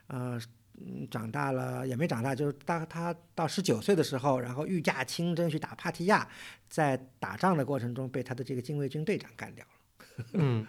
[0.07, 0.41] 呃。
[0.81, 6.29] 嗯，长大了也没长大，就是当他到十九岁的时候，然后御驾亲征去打帕提亚，
[6.69, 10.25] 在打仗的过程中被他的这个禁卫军队长干掉了。
[10.35, 10.67] 嗯，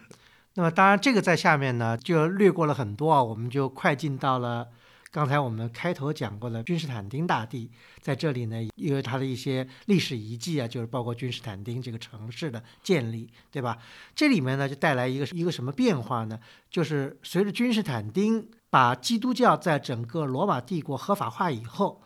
[0.56, 4.68] 那么当然这个在下面呢就略过了很多啊，我们就快进到了
[5.12, 13.80] 刚才我们开头讲过的君士坦丁大帝，在这里呢，因为他的一些历史遗迹啊，就是包括君士坦丁这个城市的建立，对吧？
[14.14, 16.40] 这里面呢就带来一个一个什么变化呢？
[16.70, 22.02] 就是随着君士坦丁把基督教在整个罗马帝国合法化以后，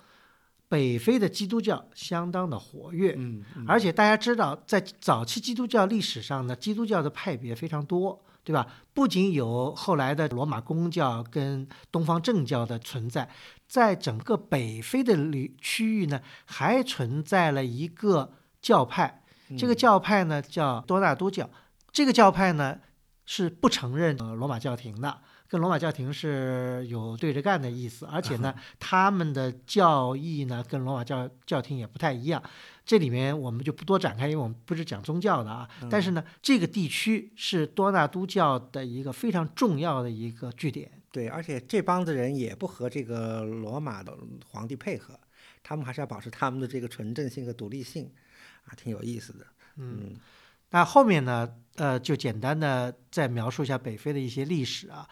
[0.69, 8.65] 北非的基督教相当的活跃，嗯，而且大家知道，在早期基督教历史上呢，基督教的派别非常多，对吧？
[8.93, 13.29] 不仅有后来的罗马公教跟东方正教的存在，
[13.67, 19.21] 在整个北非的区区域呢，还存在了一个教派，
[19.57, 21.49] 这个教派呢叫多纳多教。
[21.91, 22.79] 这个教派呢
[23.25, 25.21] 是不承认呃罗马教廷的，
[25.53, 32.41] 跟罗马教廷是有对着干的意思，而且呢，他们的教义呢跟罗马教教廷也不太一样。
[32.83, 35.69] 这里面我们就不多展开，因为我们不是讲宗教的啊。
[35.91, 40.91] 但是呢，这个地区是多纳都教的一个非常重要的一个据点。
[41.11, 45.13] 对，而且这帮子人也不和这个罗马的皇帝配合，
[45.61, 48.11] 他们还是要保持他们的这个纯正性和独立性，
[48.65, 49.45] 啊，挺有意思的。
[49.75, 50.15] 嗯
[50.71, 55.07] 那后面呢，呃，就简单的再描述一下北非的一些历史啊。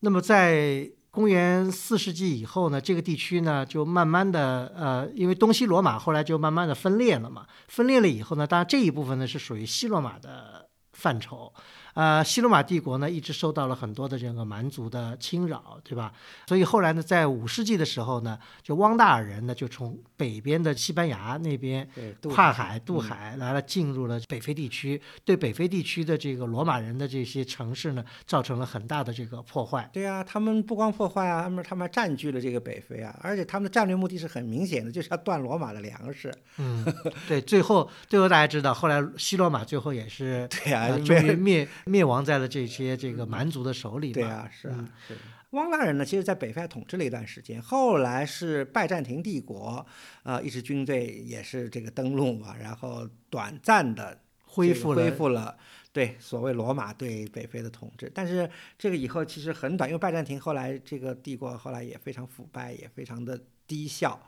[0.00, 7.46] 那么在公元四世纪以后呢，这个地区呢就慢慢的，呃，因为东西罗马后来就慢慢的分裂了嘛。
[7.68, 11.52] 分裂了以后呢，当然这一部分呢是属于西罗马的范畴。
[11.96, 16.12] 呃，西罗马帝国呢一直受到了很多的这个蛮族的侵扰，对吧？
[16.46, 21.88] 所以后来呢，在五世纪的时候呢，就汪达尔人呢就从北边的西班牙那边
[22.34, 29.88] 跨海渡嗯海来了，进入了北非地区，对北非地区的这个罗马人的这些城市呢，造成了很大的这个破坏。
[29.90, 36.30] 对啊，他们不光破坏啊，他们他们还占据了这个北非啊，而且他们的战略目的是很明显的，就是要断罗马的粮食。
[36.58, 36.84] 嗯，
[37.26, 44.14] 对，最后最后大家知道，后来西罗马最后也是 对啊，终于灭灭亡在了这些这个蛮族的手里嘛。
[44.14, 45.20] 对啊，是啊嗯，是的。
[45.50, 49.86] 汪大人呢，其实在北非还统治了一段时间，后来是拜占庭帝国，
[50.24, 55.56] 呃，一支军队也是这个登陆嘛，然后短暂的恢复了恢复了
[55.92, 64.20] 对所谓罗马对北非的统治，但是这个以后其实很短，因为拜占庭后来这个帝国后来也非常腐败，也非常的低效，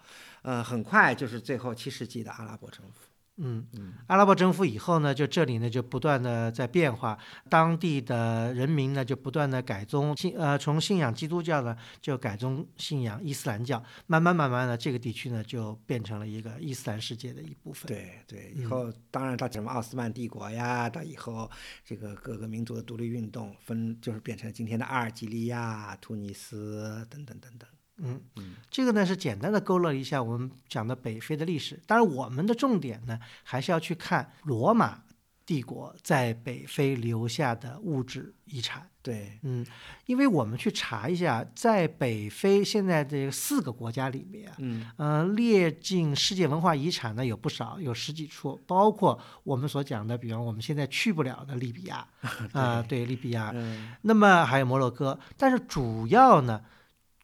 [0.43, 3.08] 呃，很快就是最后七世纪的阿拉伯征服。
[3.39, 7.17] 嗯嗯，阿拉伯征服以后呢，就这里呢就不断的在变化，
[7.49, 17.87] 当地的人民呢就不断的改宗信呃从信仰基督教呢就改宗信仰伊斯兰教，慢慢慢慢的这个地区呢就变成了一个伊斯兰世界的一部分。
[17.87, 21.49] 对对，以嗯后当然到什么奥斯曼帝国呀，到以后
[21.85, 27.69] 这个各个民族的独立运动分就是变成今天的阿尔及利亚、突尼斯等等等等。
[27.99, 28.21] 嗯。
[28.37, 31.81] 嗯，这个呢是简单的勾勒一下我们讲的北非的历史。
[31.87, 35.03] 当然，我们的重点呢还是要去看罗马
[35.45, 38.89] 帝国在北非留下的物质遗产。
[39.01, 39.65] 对，嗯，
[40.05, 44.85] 因为我们去查一下，在北非现在这四个国家里面，嗯。
[44.99, 52.07] 呃，列进世界文化遗产的有不少，有十几处，包括我们所讲的，比方我们现在去不了的利比亚，
[52.53, 53.95] 啊、对，利比亚，嗯。
[54.03, 56.61] 那么还有摩洛哥，但是主要呢，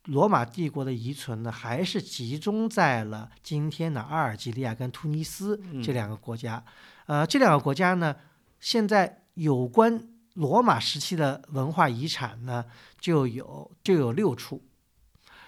[0.05, 6.63] 罗马帝国的遗存呢，还是集中在了今天的阿尔及利亚跟突尼斯这两个国家。
[7.07, 8.15] 呃，这两个国家呢，
[8.61, 12.65] 现在有关罗马时期的文化遗产呢，
[12.99, 14.63] 就有就有六处。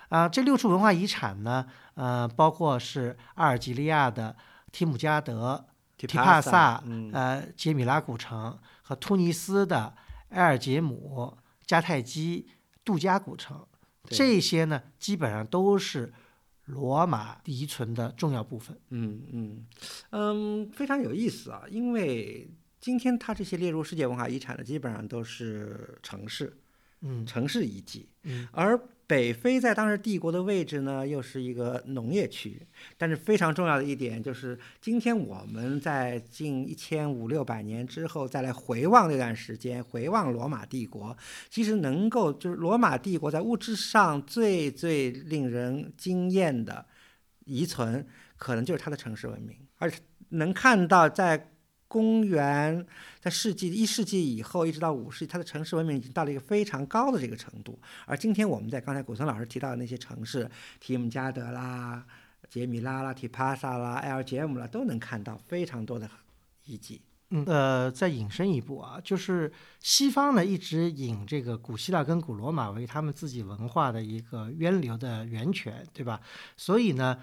[0.09, 4.37] 啊、这六处文化遗产呢，呃，包括是阿尔及利亚的
[4.71, 5.67] 提姆加德、
[5.97, 9.93] 提提帕萨嗯呃杰米拉古城和突尼斯的
[10.29, 12.49] 埃尔杰姆、迦太基、
[12.85, 13.76] 杜加古城，对
[14.09, 16.13] 这些呢基本上都是
[16.67, 18.77] 罗马遗存的重要部分。
[18.91, 19.67] 嗯嗯
[20.11, 26.57] 嗯，非常有意思啊，因为今天它这些列入世界文化遗产的，基本上都是城市，
[27.03, 27.25] 嗯。
[27.27, 28.49] 城市遗迹，嗯。
[28.53, 32.61] 而北非在当时帝国的位置呢，又是一个农业区。
[32.99, 41.17] 但是非常重要的一点就是，今天我们在近一千五六百年之后再来回望那段时间，回望罗马帝国，
[41.49, 46.85] 其实能够就是罗马帝国在物质上最最令人惊艳的
[47.45, 51.53] 遗存，可能就是它的城市文明，而且能看到在。
[51.89, 52.85] 公元
[53.21, 57.79] 在世纪一世纪以后，一直到五世纪，它的城市文明已经到了一个非常高的这个程度。
[58.07, 62.05] 而今天我们在刚才古森老师提到的那些城市，提姆加德啦、
[62.49, 66.11] 杰米拉啦、提帕萨啦、埃尔杰姆啦，都能看到非常多的
[66.65, 67.01] 遗迹。
[67.31, 76.21] 嗯，呃，再引申一步啊，就是西方呢一直引这个古希腊跟古罗马为他们自己文化的一个源流的源泉，对吧？
[76.57, 77.19] 所以呢，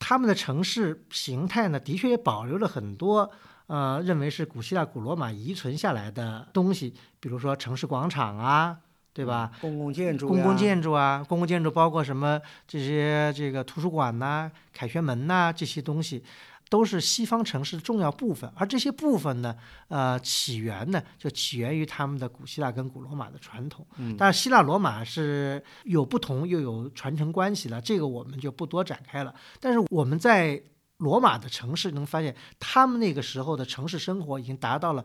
[0.00, 3.30] 他们的城市形态呢，的确也保留了很多
[3.66, 8.78] 呃认为是古希腊、古罗马遗存下来的东西，比如说城市广场啊，
[9.12, 9.50] 对吧？
[9.60, 16.22] 公共建筑呀、公共建筑啊，公共建筑包括什么这些这个图书馆呐、凯旋门呐、这些东西，
[16.68, 18.50] 都是西方城市的重要部分。
[18.56, 19.54] 而这些部分呢，
[19.88, 23.86] 呃，起源呢就起源于他们的古希腊跟古罗马的传统。
[23.98, 29.32] 嗯但是希腊罗马是有不同又有传承关系的，这个我们就不多展开了。
[29.60, 30.60] 但是我们在
[30.98, 35.04] 罗马的城市能发现，他们那个时候的城市生活已经达到了。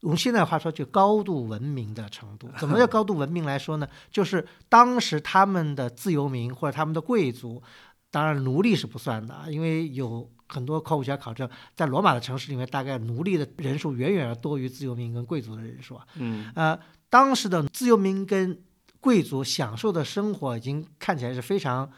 [0.00, 2.50] 用现在话说，就高度文明的程度。
[2.58, 3.86] 怎么叫高度文明来说呢？
[4.10, 7.62] 就是当时他们的自由民或者他们的贵族，
[8.10, 16.04] 当然奴隶是不算的啊，因为有很多考古学家考证，在罗马的城市里面，大概奴隶的人数远远要多于自由民跟贵族的人数啊。
[16.16, 16.76] 嗯呃，
[17.08, 18.60] 当时的自由民跟
[18.98, 21.88] 贵族享受的生活已经看起来是非常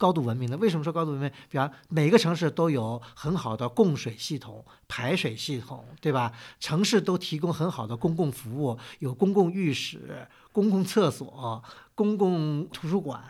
[0.00, 0.56] 高度文明的。
[0.56, 1.30] 为什么说高度文明？
[1.50, 6.32] 比方每个城市都有很好的供水系统、排水系统，对吧？
[6.58, 11.62] 城市都提供很好的公共服务，有公共浴室、公共厕所、
[11.94, 13.22] 公共图书馆，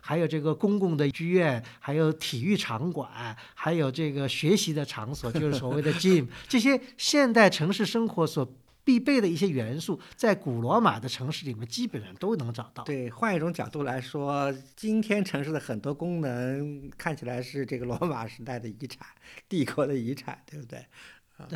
[0.00, 8.48] 还有这个公共的剧院，还有体育场馆，还有这个学习的场所，就是所谓的 gym，这些现代城市生活所
[8.84, 12.82] 必备的一些元素，在古罗马的城市里面基本上都能找到。
[12.84, 19.06] 对，换一种角度来说，今天城市的很多功能看起来是这个罗马时代的遗产、
[19.48, 20.84] 帝国的遗产，对不对？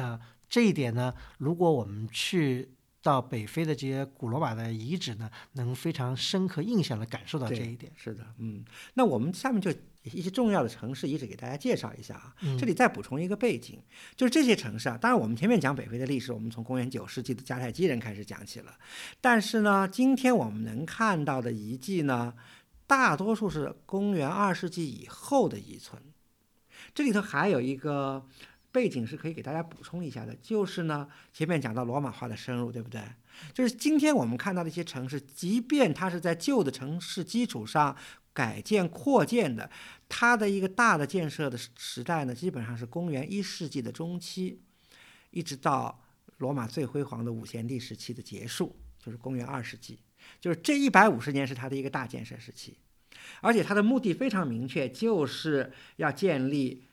[0.00, 2.75] 啊、这一点呢，如果我们去
[3.06, 7.92] 到北非的这些古罗马的遗址呢，能非常深刻印象的感受到这一点。
[7.94, 8.64] 是的，嗯，
[8.94, 12.34] 那我们下面就一些重要的城市遗址给大家介绍一下啊。
[12.42, 13.78] 嗯这里再补充一个背景，
[14.16, 18.76] 就是这些城市啊，当然我们前面讲北非的历史，我们从公元九世纪的迦太基人开始讲起了，
[19.20, 22.34] 但是呢，今天我们能看到的遗迹呢，
[22.88, 26.02] 大多数是公元二世纪以后的遗存。
[26.92, 28.26] 这里头还有一个
[28.76, 33.00] 背景是可以给大家补充一下的，就是呢，前面讲到罗马化的深入，对不对？
[33.54, 37.96] 就是今天我们看到的一些城市，即便它是在旧的城市基础上
[38.34, 39.70] 改建扩建的，
[40.10, 44.60] 它的一个大的建设的时时代呢，基本上是公元一世纪的中期，
[45.30, 46.02] 一直到
[46.36, 49.98] 罗马最辉煌的五贤帝时期的结束，就是公元二世纪，
[50.38, 52.76] 就是这一百五十年是它的一个大建设时期，
[53.40, 56.84] 而且它的目的非常明确，就是要建立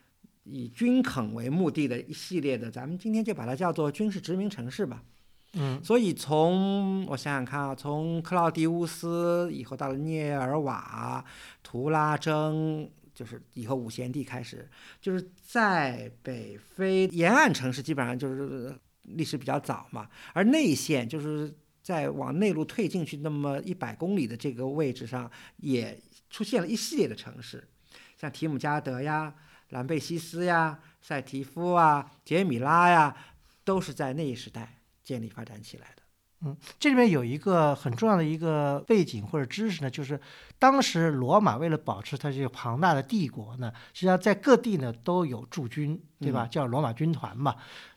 [0.44, 5.04] 以军垦为目的的一系列的，咱们今天就把它叫做军事殖民城市吧。
[5.56, 11.24] 嗯所以从我想想看啊，从克劳迪乌斯以后到了涅尔瓦、
[11.62, 14.68] 图拉征，就是以后五贤帝开始，
[15.00, 27.68] 就是在北非沿岸城市基本上就是历史比较早嘛，而内线就是在往内陆退进去那么一百公里的这个位置上，也出现了一系列的城市，
[28.18, 29.32] 像提姆加德呀、
[29.74, 33.14] 兰贝西斯呀、塞提夫啊、杰米拉呀。
[33.66, 36.04] 都是在那一时代建立发展起来的。
[36.42, 40.20] 嗯，这里面有一个很重要的一个背景或者知识呢，就是
[40.60, 46.46] 当时罗马为了保持它这个庞大的帝国呢，实际上在各地呢都有驻军，对吧？
[46.46, 47.56] 叫罗马军团嘛。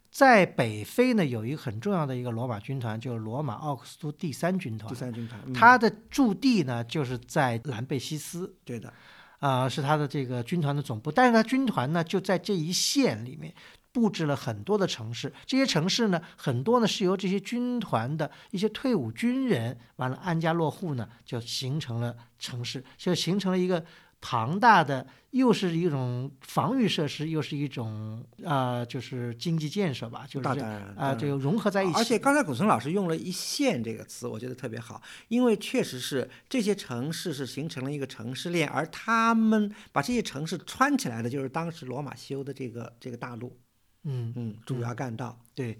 [0.08, 4.88] 在北非呢，有一个很重要的一个罗马军团，就是罗马奥克斯都第三军团。
[4.88, 8.94] 第三军团，嗯它的驻地呢就是在兰贝西斯，对的，
[9.38, 11.10] 啊、是他的这个军团的总部。
[11.10, 13.54] 但是他军团呢就在这一线里面
[13.92, 23.84] 布置了很多的城市，这些城市呢很多呢是由这些军团的一些退伍军人完了安家落户呢，就形成了城市，就形成了一个。
[24.20, 31.94] 庞大的，又是一种防御设施，又是一种呃，就是经济建设吧，就是啊、当然这个融合在一起。
[31.94, 43.56] 而且刚才古村老师用了“一线”这个词，我觉得特别好，因为确实是这些城市是形成了一个城市链，而他们把这些城市穿起来的，就是当时罗马修的这个这个大陆，
[44.04, 45.78] 嗯，嗯，主要干道，对。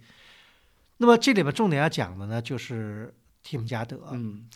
[0.98, 3.12] 那么这里面重点要讲的呢，就是
[3.42, 4.00] 提姆加德。
[4.12, 4.48] 嗯，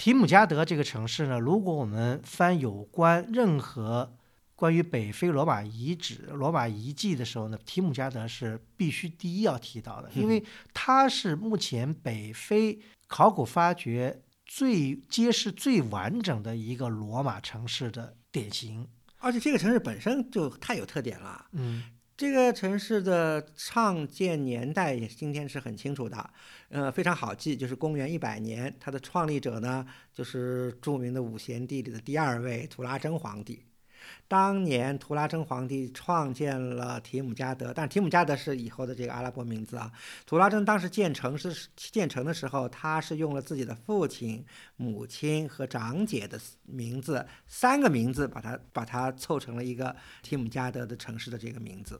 [0.00, 4.16] 提姆加德这个城市呢，如果我们翻有关任何
[4.56, 10.42] 关于北非罗马遗址、罗马遗迹的时候呢，提姆加德是必须第一要提到的，因为
[10.72, 18.88] 它是目前北非考古发掘最揭示最完整的一个罗马城市的典型。
[19.18, 21.44] 而且这个城市本身就太有特点了。
[21.52, 21.84] 嗯
[22.20, 26.30] 这个城市的创建年代也今天是很清楚的，
[26.68, 28.76] 呃，非常好记，就是公元一百年。
[28.78, 33.64] 它的创立者呢，就是著名的五贤帝里的第二位图拉真皇帝。
[34.28, 39.90] 当年图拉真皇帝创建了提姆加德，但提姆加德是以后的这个阿拉伯名字啊。
[40.26, 44.44] 图拉真当时建城是建成的时候，他是用了自己的父亲、
[44.76, 51.98] 母亲和长姐的名字，三个名字把它把它凑成了一个提姆加德的城市的这个名字。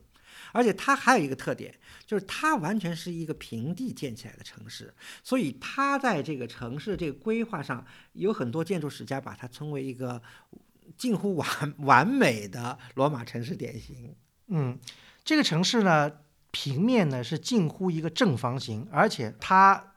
[0.52, 1.74] 而且它还有一个特点，
[2.06, 4.92] 就是它完全是一个平地建起来的城市，
[5.22, 10.20] 所以它在这个城市这个规划上，有很多建筑史家把它称为一个
[10.96, 11.48] 近乎完
[11.78, 14.14] 完美的罗马城市典型。
[14.48, 14.78] 嗯，
[15.24, 16.10] 这个城市呢，
[16.50, 19.94] 平面呢是近乎一个正方形，而且它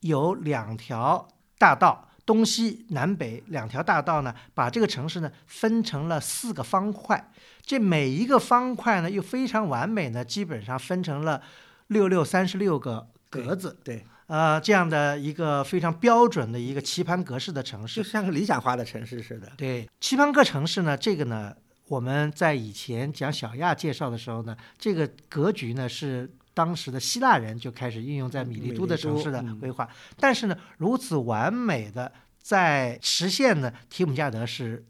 [0.00, 7.30] 有两条大道，东西南北两条大道呢，把这个城市呢分成了四个方块。
[7.62, 11.40] 这每一个方块呢，又非常完美呢，基本上分成了
[11.88, 18.08] 六六三十六个格子，对，呃，这样的一个非常标准的一个棋盘格式的城市就。
[18.08, 19.50] 像个理想化的城市似的。
[19.56, 21.54] 对，棋盘格城市呢，这个呢，
[21.88, 29.86] 我们在以前讲小亚介绍的时候呢，这个格局呢是当时的希腊人就开始运用在米利都的城市的规划，
[30.16, 34.86] 但是呢，如此完美的在实现呢，提姆加德是。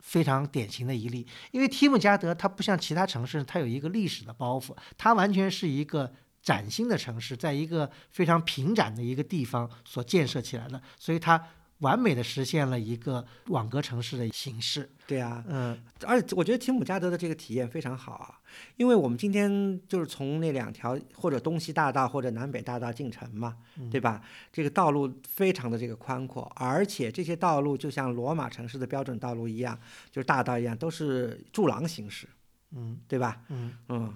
[0.00, 6.10] 非常典型的一例，因为提姆加德它不像其他城市，它有一个历史的包袱，它完全是一个
[6.40, 11.38] 崭新的城市，在一个非常平展的一个地方所建设起来的，所以它
[11.80, 14.90] 完美的实现了一个网格城市的形式。
[15.06, 18.38] 对啊，嗯而且我觉得提姆加德的这个体验非常好啊，
[18.76, 23.56] 因为我们今天就是从那两条或者东西大道或者南北大道进城嘛，
[23.90, 24.20] 对吧？
[24.52, 29.78] 这个道路非常的这个宽阔，而且这些道路就像罗马城市的标准道路一样，
[30.10, 32.28] 就是大道一样，都是柱廊形式，
[32.72, 33.40] 嗯对吧？
[33.48, 33.72] 嗯。
[33.88, 34.14] 嗯，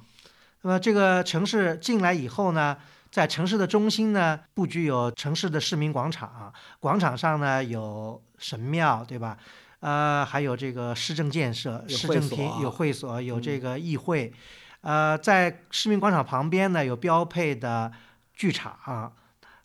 [0.60, 2.76] 那么这个城市进来以后呢，
[3.12, 6.50] 在城市的中心呢，布局有城市的市民广场，
[6.80, 9.36] 广场上呢有神庙，对吧？
[9.80, 14.32] 呃，还有这个市政建设，市政厅有会所，有这嗯个议会。
[14.80, 17.92] 呃，在市民广场旁边呢，有标配的
[18.32, 19.12] 剧场，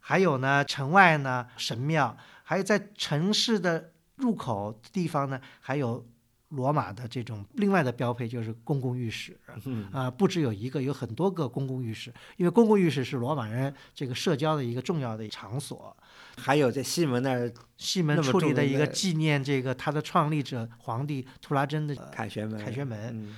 [0.02, 6.06] 还有呢，城外呢神庙，还有在城市的入口地方呢，还有
[6.50, 9.38] 罗马的这种另外的标配，就是公共浴室。
[9.66, 15.96] 嗯啊、不只有一个，有很多个公共浴室，因为公共浴室是罗马人这个社交的一个重要的场所。
[16.38, 23.36] 还有在西门那儿西门处理的一个纪念这个他的创立者皇帝图拉真的，凯旋门，凯旋门嗯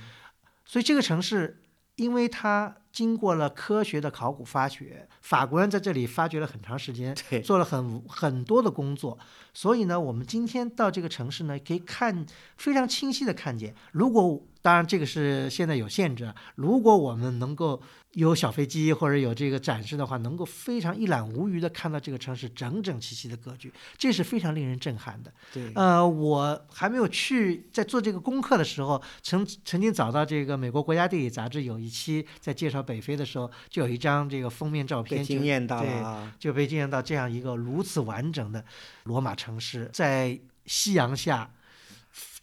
[0.64, 1.62] 所以这个城市，
[2.00, 9.18] 因为它经过了科学的考古发掘，法国人在这里发掘了很长时间，对，做了很很多的工作，
[9.52, 12.24] 所以呢，我们今天到这个城市呢，可以看
[12.56, 13.74] 非常清晰的看见。
[13.92, 16.34] 如果当然这个是现在有限制，啊。
[16.54, 17.80] 如果我们能够
[18.12, 25.32] 有小飞机或者有这个展示的话，能够非常一览无余的看到这个城市整整齐齐的格局，这是非常令人震撼的。
[25.52, 38.64] 对，呃，我还没有去在做这个功课的时候，曾曾经找到这个美国国家地理杂志有一期在介绍北非的时候，就有一张这个封面照片，就惊艳到对了啊，就被惊艳到这样一个如此完整的
[39.04, 41.50] 罗马城市，在夕阳下，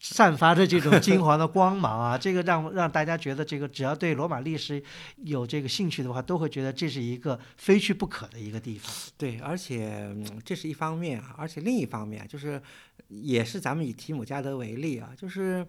[0.10, 4.82] 散发着这种金黄的光芒啊， 这个让让大家觉得这个只要对罗马历史
[5.18, 8.90] 有这个兴趣的话，都会觉得这是一个非去不可的一个地方。
[9.18, 12.62] 对，而且、这是一方面啊，而且另一方面就是，
[13.10, 15.66] 也是咱们以提姆加德为例啊，就是，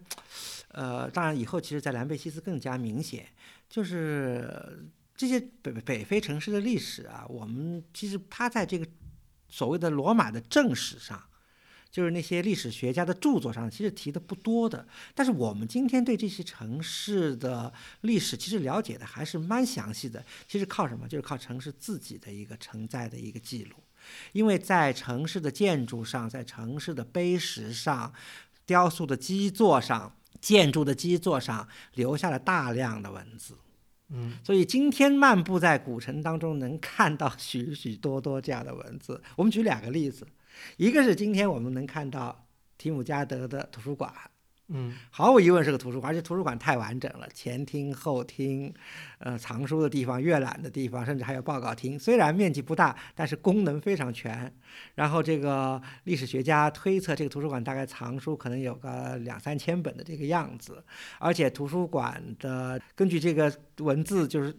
[0.69, 3.25] 呃，当然以后其实，在兰贝西斯更加明显，
[3.69, 8.87] 就是这些北北非城市的历史啊，我们其实它在这个
[9.49, 11.21] 所谓的罗马的正史上。
[11.91, 14.85] 就是那些历史学家的著作上，其实提的不多的。
[15.15, 20.23] 但是我们今天对这些城市的历史，其实了解的还是蛮详细的。
[20.47, 21.07] 其实靠什么？
[21.07, 23.75] 就是靠城市自己的一个承载的一个记录。
[24.31, 28.13] 因为在城市的建筑上，在城市的碑石上、
[28.65, 33.57] 雕塑的基座上、建筑的基座上，留下了大量的文字。
[34.11, 39.21] 嗯，所以今天漫步在古城当中，能看到许许多多这样的文字。
[39.35, 40.25] 我们举两个例子，
[40.77, 42.45] 一个是今天我们能看到
[42.77, 44.13] 提姆加德的图书馆，
[44.69, 48.73] 嗯毫无疑问是个图书馆，而且图书馆太完整了，前厅、后厅，
[49.17, 51.97] 呃，藏书的地方、阅览的地方，甚至还有报告厅。
[51.97, 54.53] 虽然面积不大，但是功能非常全。
[54.95, 60.83] 然后这个历史学家推测，这个图书馆大概藏书可能有个两三千本的这个样子，
[61.17, 64.55] 而且图书馆的根据这个文字，就是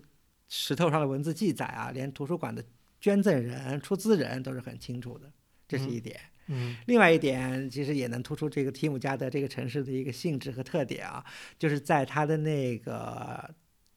[0.49, 2.63] 石头上的文字记载啊，连图书馆的
[3.01, 5.31] 捐赠人、出资人都是很清楚的，
[5.71, 6.19] 这是一点。
[6.53, 11.25] 嗯另外一点，其实也能突出这个提姆加德这个城市的一个性质和特点啊，
[11.57, 13.49] 就是在它的那个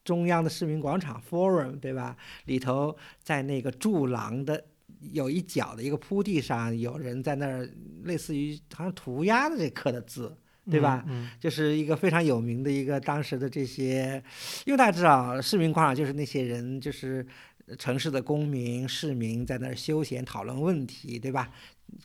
[0.05, 2.15] 中央的市民广场 Forum，对吧？
[2.45, 4.63] 里头在那个柱廊的
[5.13, 7.67] 有一角的一个铺地上，有人在那儿
[8.03, 10.38] 类似于好像涂鸦的这刻的字，
[10.69, 11.03] 对吧？
[11.07, 14.24] 嗯就是一个非常有名的一个当时的这些，
[14.65, 17.26] 因为大家知道市民广场就是那些人，就是
[17.78, 21.49] 城市的公民、市民在那儿休闲讨论问题，对吧？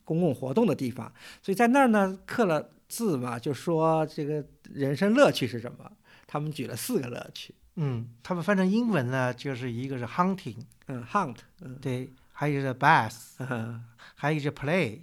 [0.05, 1.11] 公共活动的地方，
[1.43, 5.91] 所以在那儿呢刻了字嘛，就说这个人生乐趣是什么？
[6.27, 10.57] 他们举了四个乐趣，嗯，他们翻成英文呢，就是一个是 hunting，
[10.89, 11.79] 嗯，hunt，嗯。
[11.81, 13.83] 对，还有一个是 bath，嗯
[14.15, 15.01] 还有一个是 play，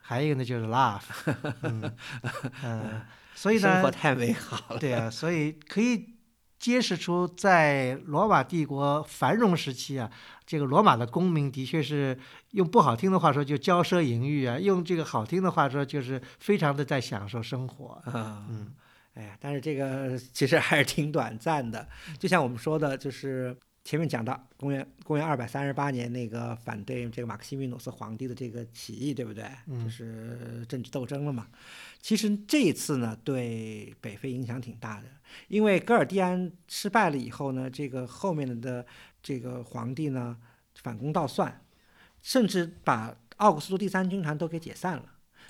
[0.00, 1.02] 还有一个呢就是 laugh，
[1.62, 1.94] 嗯
[2.64, 3.00] 嗯，
[3.34, 6.15] 所以呢生活，太美好了，对啊，所以可以
[6.66, 10.10] 揭示出，在罗马帝国繁荣时期啊，
[10.44, 12.18] 这个罗马的公民的确是
[12.50, 18.02] 用不好听的话说就骄奢淫欲啊，用这个好听的话说就是非常的在享受生活。
[18.06, 18.74] 啊，嗯。
[19.14, 21.88] 哎呀，但是这个其实还是挺短暂的，
[22.18, 23.56] 就像我们说的，就是
[23.86, 29.44] 前面讲到公元公元二百三十八年那个反对这个马克西米努斯皇帝的这个起义，对不对？
[29.68, 31.46] 嗯就是政治斗争了嘛。
[32.00, 35.06] 其实这一次呢，对北非影响挺大的，
[35.46, 38.84] 因为戈尔蒂安失败了以后呢，这个后面的
[39.22, 40.36] 这个皇帝呢
[40.82, 41.62] 反攻倒算，
[42.20, 45.04] 甚至把奥古斯都第三军团都给解散了。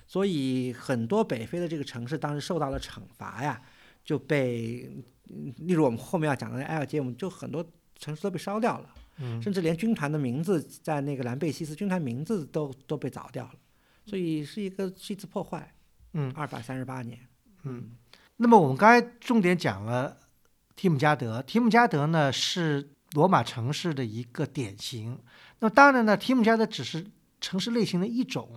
[0.06, 3.62] 所以很多北非的这个城市当时受到了惩罚呀，
[4.04, 4.90] 就被，
[5.30, 7.66] 嗯例如我们后面要讲的埃尔杰姆，就很多
[7.98, 13.54] 城市都被烧掉了，嗯甚至连军团的名字在那个兰贝西斯军团名字都都被凿掉了，
[14.04, 15.72] 所以是一个是一次破坏。
[16.12, 17.18] 嗯二百三十八年，
[17.64, 17.90] 嗯。
[18.36, 20.16] 那么我们刚才重点讲了
[20.74, 25.18] 提姆加德，提姆加德呢是罗马城市的一个典型。
[25.58, 27.06] 那当然呢，提姆加德只是
[27.40, 28.48] 城市类型的一种。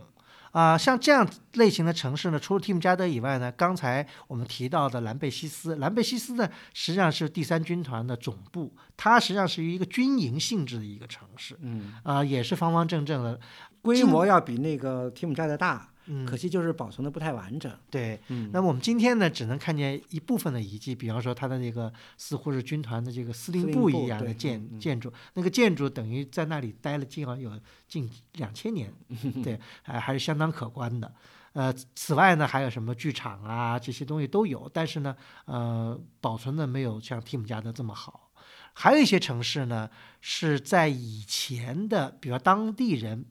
[0.52, 13.39] 啊、像这样类型的城市呢，除了提姆加德以外呢，刚才我们提到的兰贝西斯，兰贝西斯呢实际上是第三军团的总部，它实际上是一个军营性质的一个城市，嗯，啊、也是方方正正的，
[13.82, 17.72] 规模要比那个提姆加德大，嗯，可惜就是保存的不太完整。
[17.89, 18.20] 对。
[18.30, 27.51] 嗯，那么我们今天呢，只能看见一部分的遗迹，比方说它的那个似乎是军团的这个司令部部一样的建建筑，那个建筑等于在那里待了近好有
[27.88, 28.91] 近两千年，
[29.43, 31.14] 对，还还是相当可观的。
[31.53, 38.32] 呃，此外呢，还有什么剧场啊这些东西都有，但是呢，呃，保存的没有像提姆家的这么好。
[38.74, 39.89] 还有一些城市呢，
[40.22, 43.26] 是在以前的，比如当地人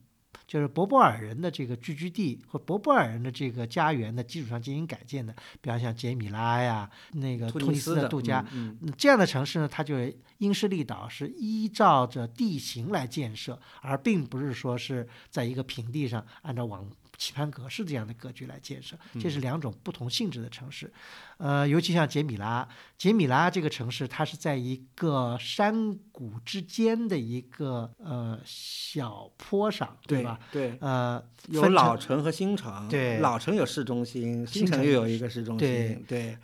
[0.48, 8.78] 就是博波尔人的这个聚居地或博波尔人的这个家园的基础上进行改建的，比方像杰米拉呀，那个突突尼斯的杜加，嗯，嗯。
[8.80, 20.90] 嗯这样的城市呢，它就是因势利导，是依照着地形来建设，而并不是说是在一个平地上按照往棋盘格式这样的格局来建设，这是两种不同性质的城市。
[21.36, 22.66] 呃，尤其像杰米拉，
[22.96, 30.38] 杰米拉这个城市，它是在一个山谷之间的一个呃小坡上，对吧？？
[30.52, 36.38] 对，呃，有分老城和新城，对老城有市中心，新新城城又有一个市中对心，对，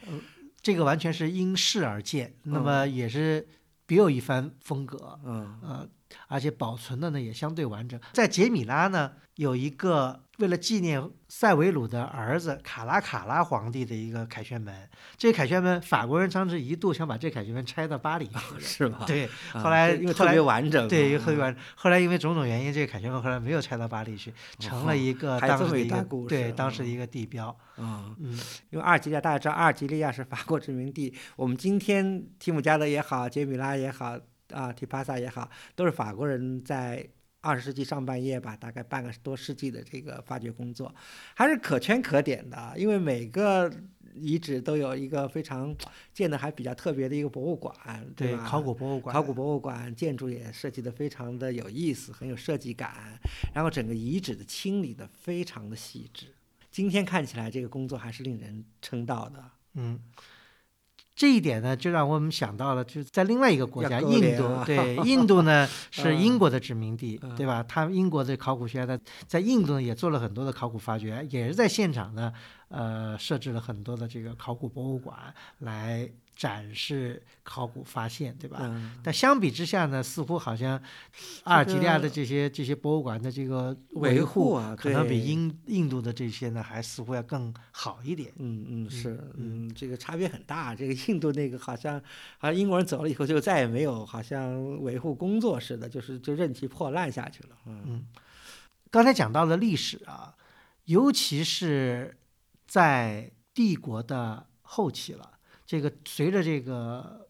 [0.60, 3.46] 这个完全是因势而建，那么也是
[3.86, 5.18] 别有一番风格。
[5.24, 5.88] 嗯，呃，
[6.28, 7.98] 而且保存的呢也相对完整。
[8.12, 19.04] 在杰米拉呢有一个为了纪念塞维鲁的儿子卡拉卡拉皇帝的一个凯旋门，这个凯旋门法国人当时一度想把这凯旋门拆到巴黎去，是吧？
[19.06, 21.56] 对，啊后来因为特别完整嘛，对，一个特别啊完。
[21.76, 27.56] 后来因为种种原因，这个凯旋门后来没有拆到巴黎去，成了一个当时的一个段故事对当时啊的一个地标。
[27.76, 28.38] 嗯，嗯，
[28.70, 31.12] 因为阿尔及利亚大家知道，阿尔及利亚是法国殖民地。
[31.36, 34.16] 我们今天提姆加德也好，杰米拉也好，
[34.54, 37.06] 啊，提帕萨也好，都是法国人在
[37.40, 40.94] 二十世纪上半叶吧，大概半个多世纪的这个发掘工作，
[41.34, 42.72] 还是可圈可点的。
[42.76, 43.70] 因为每个
[44.14, 45.74] 遗址都有一个非常
[46.12, 47.74] 建的还比较特别的一个博物馆，
[48.16, 48.46] 对，吧？
[48.46, 53.18] 考古博物馆，考古博物馆建筑也设计的非常的有意思，很有设计感，
[53.52, 56.28] 然后整个遗址的清理的非常的细致。
[56.70, 59.44] 今天看起来这个工作还是令人称道的。
[59.74, 60.00] 嗯，
[61.16, 64.48] 这一点呢，就让我们想到了，就是在另外一个国家，印度。
[64.66, 67.62] 对， 印度呢是嗯英国的殖民地，嗯对吧？
[67.62, 72.32] 他们英国的考古学家在在印度呢也做了很多的考古发掘，也是在现场呢，
[72.68, 75.16] 呃，设置了很多的这个考古博物馆
[75.60, 78.58] 来展示考古发现，对吧？
[78.62, 80.80] 嗯，但相比之下呢，似乎好像
[81.44, 88.32] 阿尔及利亚的这些这些博物馆的这个维护护啊可能比英印印度的这些呢，还似乎要更好一点。
[88.38, 90.74] 嗯嗯是嗯嗯，这个差别很大。
[90.74, 92.00] 这个印度那个好像，
[92.38, 97.50] 好像英国人走了以后就再也没有好像维护工作似的，就是就任其破烂下去了。
[97.66, 98.06] 嗯嗯，
[98.90, 100.34] 刚才讲到了历史啊，
[100.86, 102.16] 尤其是
[102.66, 105.33] 在帝国的后期了，
[105.66, 107.28] 这个随着这个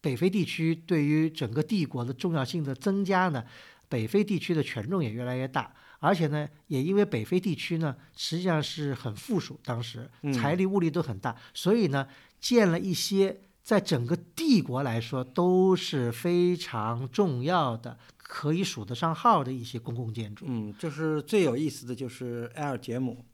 [0.00, 3.44] 北非地区对于整个帝国的重要性的增加呢，
[3.88, 5.74] 北非地区的权重也越来越大。
[5.98, 12.06] 而且呢，也因为北非地区呢，实际上是很富庶，当时嗯财力物力都很大，所以呢，
[12.38, 20.44] 建了一些在整个帝国来说都是非常重要的、可以数得上号的一些公共建筑。
[20.46, 23.24] 嗯，就是最有意思的就是埃尔杰姆。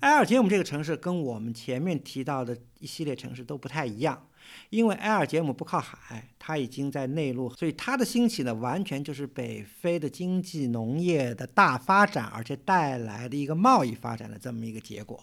[0.00, 4.26] 埃尔杰姆这个城市跟我们前面提到的一系列城市都不太一样，
[4.70, 15.22] 因为埃尔杰姆不靠海，它已经在内陆，所以它的兴起呢，完全就是北非的经济农业的大发展，而且带来的一个贸易发展的这么一个结果。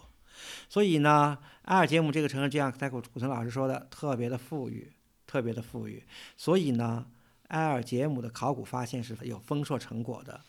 [0.70, 4.90] 所以呢，埃尔杰姆这个城市，就像才古古村老师说的，特别的富裕，
[5.28, 6.02] 特别的富裕。
[6.38, 7.06] 所以呢，
[7.50, 10.40] 埃尔杰姆的考古发现是有丰硕成果的。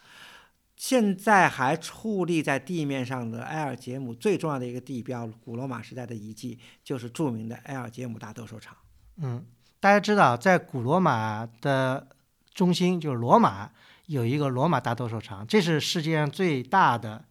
[0.81, 8.75] 现在还矗立在地面上的埃尔杰姆最重要的一个地标，古罗马时代的遗迹，就是著名的埃尔杰姆大斗兽场。
[9.19, 9.45] 嗯，
[9.79, 12.09] 大家知道，在古罗马的
[12.55, 13.71] 中心就是罗马
[14.07, 17.23] 有一个罗马大斗兽场，这是世界上最大的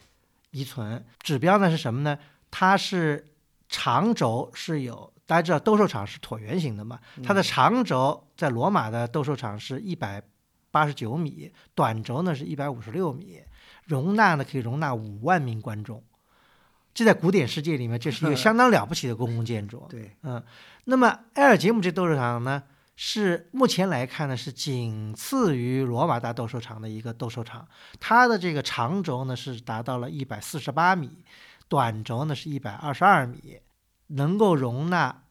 [0.52, 1.04] 遗存。
[1.18, 2.20] 指标呢是什么呢？
[2.52, 3.26] 它是
[3.68, 10.22] 长轴是有，大家知道斗兽场是椭圆形的嘛，它的长轴在罗马的斗兽场是一百
[10.72, 13.42] 八十九米，短轴呢是一百五十六米，
[13.86, 16.04] 容纳呢可以容纳五万名观众。
[16.94, 19.86] 这在古典世界里面，这是一个相当了不起的公共建筑。
[19.90, 20.44] 对，嗯，
[20.86, 22.64] 那么埃尔杰姆这斗兽场呢，
[22.96, 27.66] 是目前来看呢是仅次于罗马大斗兽场的一个斗兽场，
[28.00, 31.24] 它的这个长轴呢是达到了一百四十八米，
[31.70, 33.60] 短轴呢是一百二十二米，
[34.08, 35.24] 能够容纳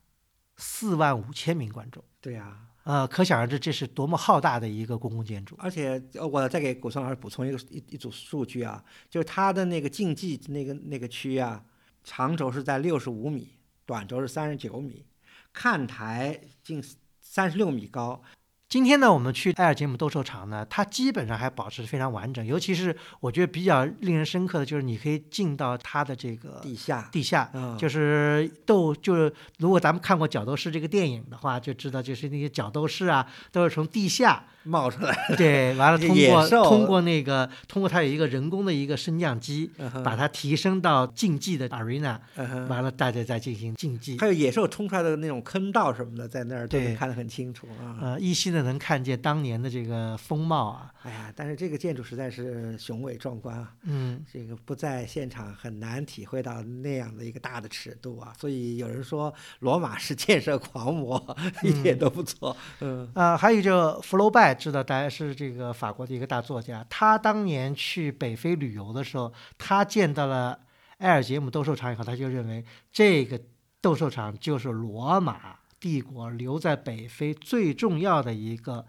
[0.57, 2.03] 四万五千名观众。
[2.21, 2.57] 对呀、
[2.89, 5.55] 呃，可想而知这是多么浩大的一个公共建筑。
[5.59, 11.63] 而且我再给古松老师补充一个一一组数据啊，就是它的那个竞技那个那个区啊，
[12.03, 15.05] 长轴是在六十五米，短轴是三十九米，
[15.53, 16.83] 看台近
[17.21, 18.23] 三十六米高。
[18.69, 27.79] 今天呢，我们去埃尔杰姆斗兽场呢，它基本上还保持非常完整，尤其是我觉得比较令人深刻的就是你可以进到它的这个地下，地下，嗯。
[27.79, 44.19] 就是斗，就是如果咱们看过《角斗士》这个电影的话，就知道就是那些角斗士啊，都是从地下，冒出来，对，完了通过通过那个通过它有一个人工的一个升降机，嗯把它提升到竞技的 arena，嗯完了大家再进行竞技。
[44.19, 46.95] 还有野兽冲出来的那种坑道什么的，在那儿都能对。
[46.95, 47.97] 看得很清楚啊。
[48.03, 58.33] 呃，依稀的能看见当年的这个风貌啊，哎呀，但是这个建筑实在是雄伟壮观啊，嗯，这个不在现场很难体会到那样的一个大的尺度啊。
[58.39, 62.57] 所以有人说罗马是建设狂魔， 一点都不错。
[62.81, 70.59] 嗯啊，还有就福楼拜，知道大家是这个法国的一个大作家，他当年去北非旅游的时候，他见到了
[70.99, 73.41] 埃尔杰姆斗兽场以后，他就认为这个
[73.81, 78.85] 斗兽场就是罗马帝国留在北非最重要的一个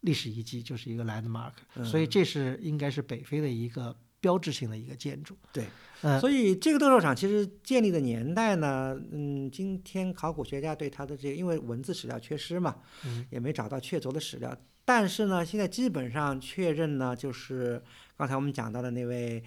[0.00, 5.36] 历史遗迹，就是一个 landmark，、嗯所以这是应该是北非的一个标志性的一个建筑。
[5.52, 5.64] 对，
[6.02, 14.56] 嗯，所以这个斗兽场其实建立的年代呢，嗯，今天考古学家对它的这个，因为文字史料缺失嘛，嗯也没找到确凿的史料。
[14.84, 17.82] 但是呢，现在基本上确认呢，就是
[18.16, 19.42] 刚才我们讲到的那位。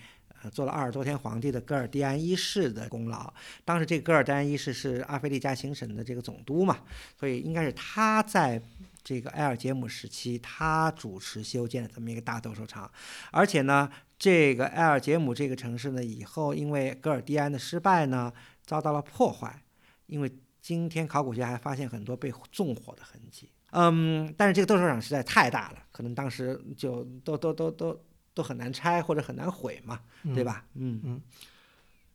[0.49, 3.33] 做了二十多天皇帝的噶尔迪安一世的功劳。
[3.63, 6.79] 当时这个噶尔迪安一世是阿非利加行省的这个总督嘛，
[7.19, 8.61] 所以应该是他在
[9.03, 12.89] 这个埃尔杰姆时期，他主持修建的这么一个大斗兽场。
[13.31, 18.31] 而且呢，这个埃尔杰姆这个城市呢，以后因为噶尔迪安的失败呢，
[18.65, 19.61] 遭到了破坏。
[20.07, 20.31] 因为
[20.61, 23.49] 今天考古学还发现很多被纵火的痕迹。
[23.71, 27.99] 嗯，但是这个斗兽场实在太大了，可能当时就都都都都
[28.33, 30.01] 都很难拆或者很难毁嘛，
[30.33, 30.65] 对吧？
[30.75, 31.21] 嗯嗯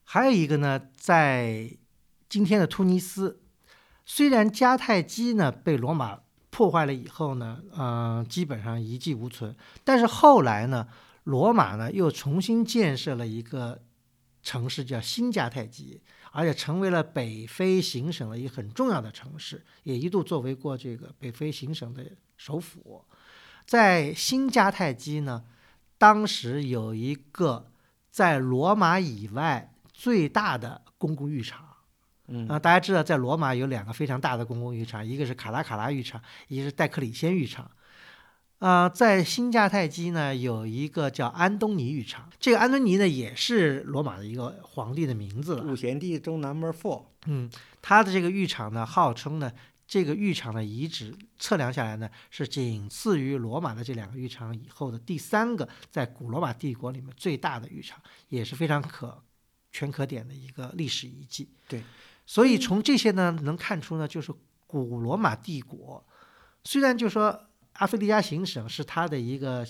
[0.04, 1.76] 还有一个呢，在
[2.28, 3.40] 今天的突尼斯，
[4.04, 9.54] 虽然迦太基呢被罗马破坏了以后呢，嗯、基本上一迹无存，
[9.84, 10.88] 但是后来呢，
[11.24, 13.82] 罗马呢又重新建设了一个
[14.42, 16.00] 城市，叫新迦太基，
[16.32, 22.02] 而且成为了北非行省的一个很重要的城市，也一度作为过这个北非行省的
[22.38, 23.04] 首府。
[23.66, 25.44] 在新迦太基呢，
[25.98, 27.66] 当时有一个
[28.10, 31.66] 在罗马以外最大的公共浴场。
[32.30, 37.70] 嗯啊，大家知道，在罗马有两个非常大的公共浴场，一个是卡拉卡拉浴场，一个是戴克里先浴场。
[38.58, 42.28] 啊、在新迦太基呢，有一个叫安东尼浴场。
[42.38, 45.64] 这个安东尼呢，也是罗马的一个皇帝的名字了。
[45.64, 47.48] 五贤帝中 Number Four，嗯，
[47.80, 49.50] 他的这个浴场呢，号称呢，
[49.88, 59.24] 这个浴场的遗址测量下来呢，是仅次于罗马的这两个浴场以后的第三个在古罗马帝国里面最大的浴场，也是非常可
[59.72, 61.48] 圈可点的一个历史遗迹。
[61.66, 61.82] 对，
[62.26, 64.30] 所以从这些呢，能看出呢，就是
[64.66, 66.06] 古罗马帝国
[66.64, 69.66] 虽然就说阿非利加行省是它的一个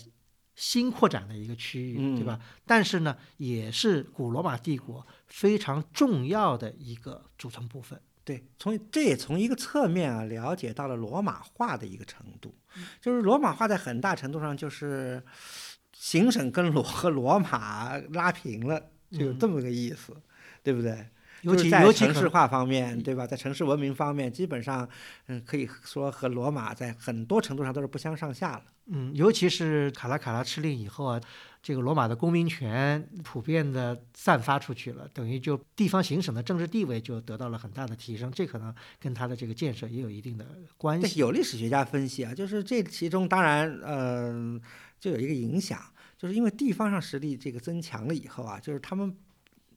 [0.57, 2.41] 新扩展的一个区域，对吧？
[2.67, 8.03] 但是呢，也是古罗马帝国非常重要的一个组成部分。
[8.29, 12.55] 对，从这也从一个侧面啊了解到了罗马化的一个程度，
[13.01, 15.23] 就是罗马化在很大程度上就是
[15.95, 20.15] 行省跟罗和罗马拉平了，就有这么个意思，
[20.63, 21.07] 对不对？
[21.43, 23.27] 尤其在尤其可城市化方面，对吧？
[23.27, 24.89] 在城市文明方面，基本上，
[25.27, 28.63] 嗯，可以说和罗马在很多程度上都是不相上下了。
[28.87, 31.21] 嗯，尤其是卡拉卡拉敕令以后啊，
[31.63, 40.47] 这个罗马的公民权普遍的散发出去了，等于就地方行省的政治地位就得到了很大的提升，这可能跟它的这个建设也有一定的
[40.79, 41.21] 关，系。
[41.21, 44.59] 有历史学家分析啊，就是这其中当然，呃，
[44.99, 45.79] 就有一个影响，
[46.17, 49.15] 就是因为地方上实力这个增强了以后啊，就是他们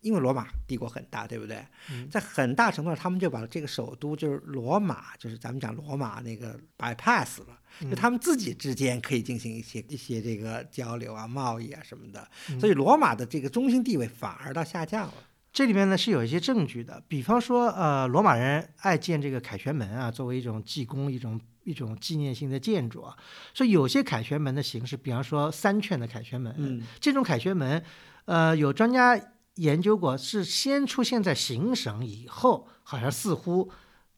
[0.02, 1.66] 因为罗马帝国很大，对不对？
[1.89, 15.14] 嗯在很大程度上，他们就把这个首都就是罗马，就是咱们讲罗马那个 bypass 了，就嗯他们自己之间可以进行一些一些这个交流啊、贸易啊什么的，嗯所以罗马的这个中心地位反而到下降了。
[15.54, 23.18] 这里面呢是有一些证据的，比方说，呃，罗马人爱建这个凯旋门啊，作为一种祭功、一种一种纪念性的建筑啊。
[23.54, 27.84] 所以有些凯旋门的形式，比方说三圈的凯旋门，嗯这种凯旋门，
[28.24, 29.20] 呃，有专家
[29.56, 33.72] 研究过，是先出现在行省以后，好像似乎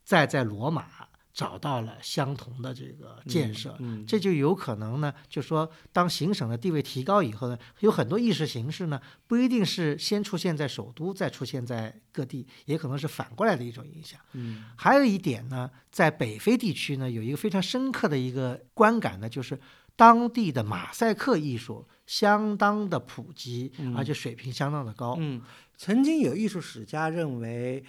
[0.04, 0.86] 再在罗马
[1.34, 3.76] 找到了相同的这个建设。
[3.80, 14.20] 嗯，这就有可能呢，就说当行省的地位提高以后呢，有很多意识形式呢，不一定是先出现在首都，再出现在各地，也可能是反过来的一种影响。
[14.34, 19.60] 嗯还有一点呢，在北非地区呢，有一个非常深刻的一个观感呢，就是
[19.96, 25.16] 当地的马赛克艺术相当的普及，嗯而且水平相当的高。
[25.20, 25.42] 嗯，
[25.78, 27.84] 曾经有艺术史家认为，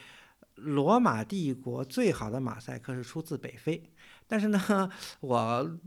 [0.56, 3.82] 罗马帝国最好的马赛克是出自北非，
[4.26, 4.90] 但是呢，
[5.20, 5.78] 我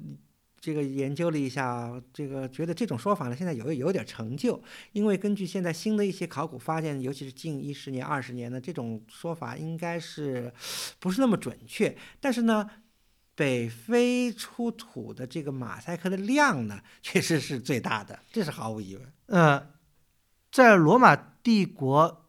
[0.59, 4.61] 这个研究了一下，这个觉得这种说法呢，现在有有点成就，
[4.93, 10.51] 因为根据现在新的一些考古发现，尤其是近一十年、二十年的这种说法，应该是
[10.99, 12.67] 不是那么准确，但是呢。
[13.37, 19.13] 北非出土的这个马赛克的量呢，确实是最大的，这是毫无疑问。
[19.27, 19.67] 呃，
[20.51, 22.25] 在罗马帝国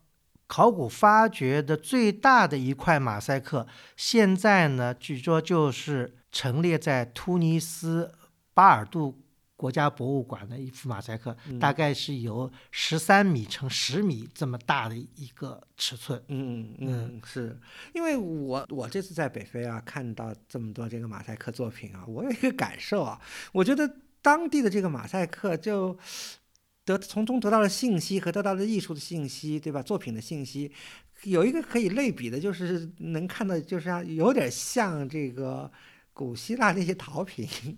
[0.46, 8.12] 考古发掘的最大的一块马赛克，现在呢，据说就是陈列在突尼斯
[8.52, 9.18] 巴尔杜
[9.58, 16.22] 国家博物馆的一幅马赛克，嗯大概是有十三米乘十米这么大的一个尺寸。
[16.28, 17.58] 嗯嗯，是
[17.92, 25.98] 因为我我这次在北非啊，看到这么多这个马赛克作品啊，我有一个感受啊，我觉得当地的这个马赛克就
[26.84, 29.82] 得从中得到了信息和得到了艺术的信息，对吧？
[29.82, 30.70] 作品的信息
[31.24, 35.68] 有一个可以类比的，就是能看到，就是啊有点像这个
[36.12, 37.76] 古希腊那些陶瓶，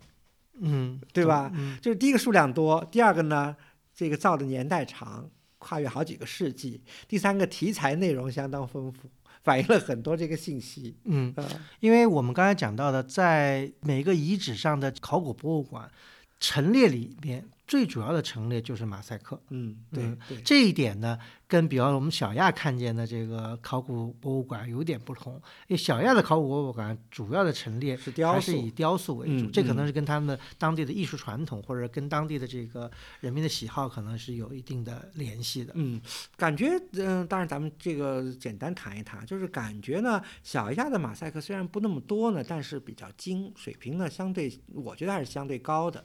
[0.61, 1.51] 嗯，对吧？
[1.55, 3.57] 嗯就是第一个数量多，第二个呢，
[3.95, 9.09] 这个造的年代长，跨越好几个世纪；第三个题材内容相当丰富，
[9.43, 10.97] 反映了很多这个信息。
[11.05, 11.45] 嗯，啊，
[11.81, 15.91] 因为我们刚才讲到的，在每个遗址上的考古博物馆
[16.39, 19.41] 陈列里面，最主要的陈列就是马赛克。
[19.51, 21.17] 嗯，对嗯对，这一点呢，
[21.47, 25.35] 跟比方我们小亚看见的这个考古博物馆有点不同。
[25.69, 32.91] 因为小亚的考古博物馆主要的陈列是雕塑还是以雕塑为主，嗯这可能嗯是跟他们的当地的艺术传统或者跟当地的这个
[33.21, 35.73] 人民的喜好可能是有一定的联系的。
[35.77, 36.01] 嗯，
[36.37, 46.05] 感觉嗯、当然咱们这个简单谈一谈，就是感觉呢，小亚的马赛克虽然不那么多呢，但是比较精，水平呢相对，我觉得还是相对高的。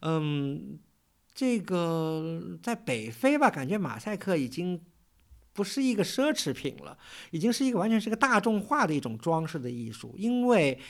[0.00, 0.78] 嗯，
[1.36, 4.80] 这个在北非吧，感觉马赛克已经
[5.52, 6.98] 不是一个奢侈品了，
[7.30, 10.80] 已经是一个完全是个大众化的一种装饰的艺术，因为。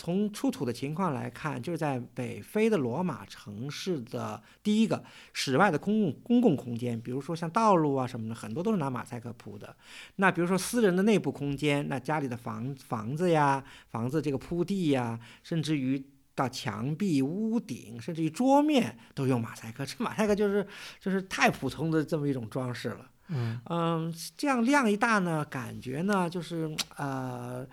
[0.00, 9.74] 从出土的情况来看，就是在北非的罗马城市的第一个室外的公共公共空间，比如说像道路啊什么的，很多都是拿马赛克铺的。
[10.14, 16.00] 那比如说私人的内部空间，那家里的房房子呀、房子这个铺地呀，甚至于
[16.38, 19.84] 到墙壁、屋顶，甚至于桌面都用马赛克。
[19.84, 20.64] 这马赛克就是
[21.00, 23.10] 就是太普通的这么一种装饰了。
[23.30, 27.66] 嗯嗯，这样量一大呢，感觉呢就是呃，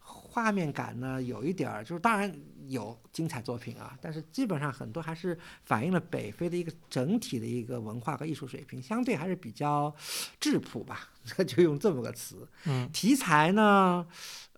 [0.00, 2.32] 画面感呢有一点儿，就是当然
[2.68, 9.92] 有精彩作品啊，但是基本上很多还是反映了北非的一个整体的一个文化和艺术水平，相对还是比较
[10.38, 11.08] 质朴吧，
[11.44, 12.48] 就用这么个词。
[12.66, 14.06] 嗯题材呢，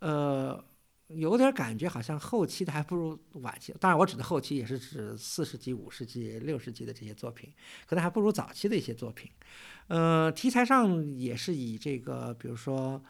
[0.01, 0.63] 呃。
[1.15, 3.75] 有点感觉，好像后期的还不如晚期。
[3.81, 7.53] 当然，我指的后期也是指四世纪、五世纪、六世纪的这些作品，
[7.87, 9.31] 可能还不如早期的一些作品。
[9.89, 13.03] 呃，题材上也是以这个，比如说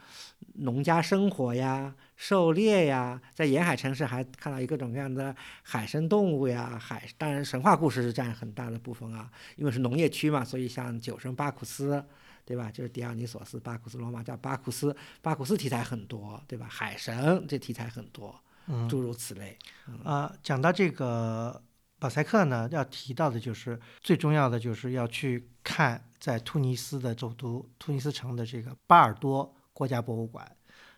[0.55, 12.05] 农家生活呀、狩猎呀，在沿海城市还看到一各种各样的海生动物呀，海当然神话故事是占很大的部分啊，因为是农业区嘛，所以像酒神巴库斯，
[12.45, 12.71] 对吧？
[12.71, 16.67] 就是狄奥尼索斯，巴库斯罗马叫巴库斯，巴库斯题材很多，对吧？
[16.69, 19.59] 海神这题材很多，嗯诸如此类。
[20.05, 21.63] 啊、讲到这个
[22.01, 30.57] 马赛克呢，要提到的就是最重要的就是要去看在突尼斯的首都突尼斯城的这个巴尔多国家博物馆。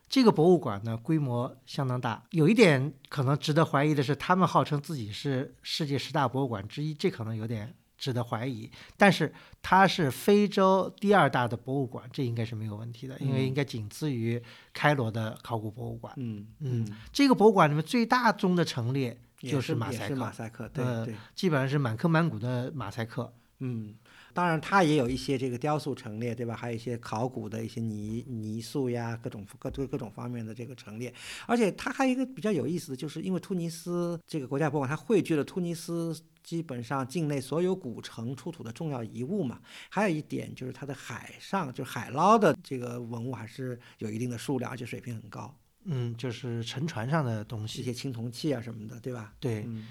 [0.09, 2.23] 这个博物馆呢，规模相当大。
[2.31, 8.71] 有一点可能值得怀疑的是，他们号称自己是世界十大博物馆之一，这可能有点值得怀疑。
[8.97, 9.33] 但是
[9.63, 14.43] 它是非洲第二大的博物馆，这应该是没有问题的，因为嗯应该仅次于
[14.73, 16.13] 开罗的考古博物馆。
[16.17, 21.15] 嗯嗯，这个博物馆里面最大宗的陈列就是马赛克马赛克，对呃对。
[21.35, 23.33] 基本上是满坑满谷的马赛克。
[23.61, 23.95] 嗯，
[24.37, 26.55] 当然它也有一些这个雕塑陈列，对吧？
[26.55, 31.12] 还有一些考古的一些泥泥塑呀，各种各各各种方面的这个陈列。
[31.47, 39.59] 而且它还有一个比较有意思的，就是因为突尼斯这个国家博物馆，它汇聚了突尼斯基本上境内所有古城出土的重要遗物嘛。
[39.89, 45.53] 还有一点就是它的海上就是海捞的这个文物还是有一定的数量，而且水平很高，
[45.84, 47.84] 嗯，就是沉船上的东西一。
[47.84, 49.32] 些青铜器啊什么的，对吧？
[49.41, 49.87] 对，嗯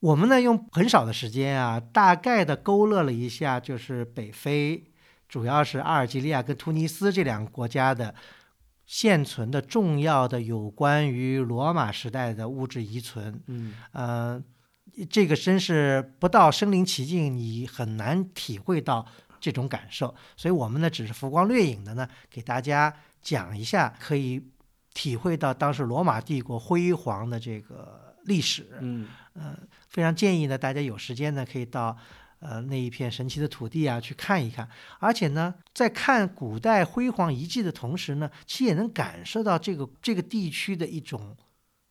[0.00, 4.82] 我们呢用很少的时间啊，大概的勾勒了一下，就是北非，
[5.28, 8.14] 主要是阿尔及利亚跟突尼斯这两个国家的
[8.86, 13.40] 现存的重要的有关于罗马时代的物质遗存。
[13.46, 14.42] 嗯呃，
[15.10, 19.06] 这个真是不到身临其境，你很难体会到
[19.38, 20.14] 这种感受。
[20.34, 24.42] 所以我们呢，只是浮光掠影的呢，给大家讲一下，可以
[24.94, 28.66] 体会到当时罗马帝国辉煌的这个历史。
[28.80, 29.56] 嗯呃，
[29.88, 31.96] 非常建议呢，大家有时间呢，可以到
[32.40, 34.68] 呃那一片神奇的土地啊去看一看。
[34.98, 41.36] 而且呢，在看古代辉煌遗迹的同时呢，其实也能感受到这个这个地区的一种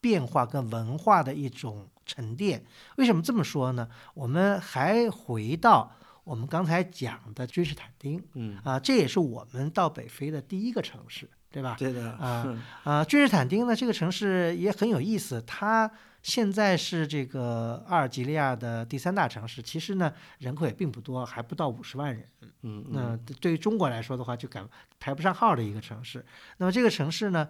[0.01, 2.63] 变化跟文化的一种沉淀。
[2.97, 3.88] 为什么这么说呢？
[4.13, 5.91] 我们还回到
[6.25, 11.75] 我们刚才讲的君士坦丁嗯，啊、这也是我们到北非的第一个城市，对吧？
[11.80, 15.89] 对的啊嗯啊，君士坦丁呢，这个城市也很有意思，它
[16.30, 22.30] 现在是这个阿尔及利亚的第三大城市，其实呢人口也并不多，还不到五十万人。
[22.61, 24.67] 嗯那对于中国来说的话，就赶
[24.99, 26.23] 排不上号的一个城市。
[26.57, 27.49] 那么这个城市呢，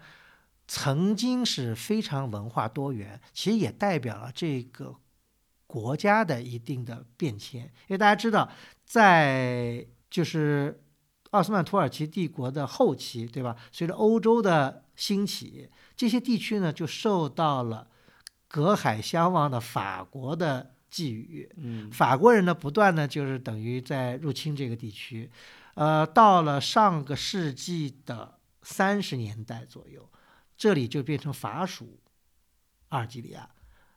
[0.68, 4.96] 曾经是非常文化多元，其实也代表了这个
[5.68, 7.64] 国家的一定的变迁。
[7.64, 8.50] 因为大家知道，
[8.86, 10.82] 在就是
[11.32, 13.56] 奥斯曼土耳其帝国的后期，对吧？
[13.72, 17.88] 随着欧洲的兴起，这些地区呢就受到了
[18.50, 21.50] 隔海相望的法国的寄语。
[21.56, 25.32] 嗯法国人呢，不断呢就是等于在入侵这个地区，
[25.76, 30.10] 呃，到了上个世纪的三十年代左右，
[30.58, 32.00] 这里就变成法属
[32.90, 33.50] 阿尔及利亚。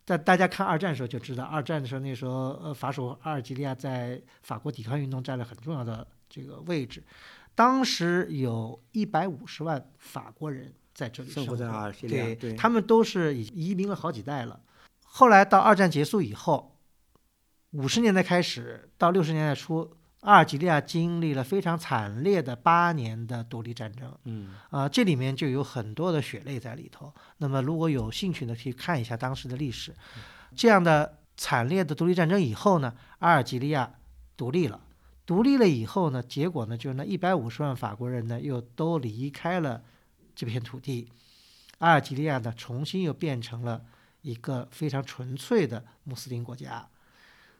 [0.04, 7.02] 在大家看二战的时候就知道，二战的时候那时候呃法属阿尔及利亚在法国抵抗运动占了很重要的这个位置，
[7.54, 14.60] 当时有一百五十万法国人在这里生活，在阿尔及利亚，他们都是已移民了好几代了。
[15.02, 16.76] 后来到二战结束以后，
[17.72, 24.14] 五十年代开始到六十年代初，阿尔及利亚经历了非常惨烈的八年的独立战争。
[24.24, 27.12] 嗯啊、这里面就有很多的血泪在里头。
[27.38, 29.94] 那么如果有兴趣呢，可以看一下当时的历史。
[30.54, 33.94] 这样的惨烈的独立战争以后呢，阿尔及利亚
[34.36, 34.80] 独立了。
[35.24, 39.82] 独立了以后呢，结果呢，就是那一百五十万法国人呢，又都离开了
[40.44, 41.08] 这片土地。
[41.78, 43.84] 阿尔及利亚呢，重新又变成了
[44.22, 46.88] 一个非常纯粹的穆斯林国家，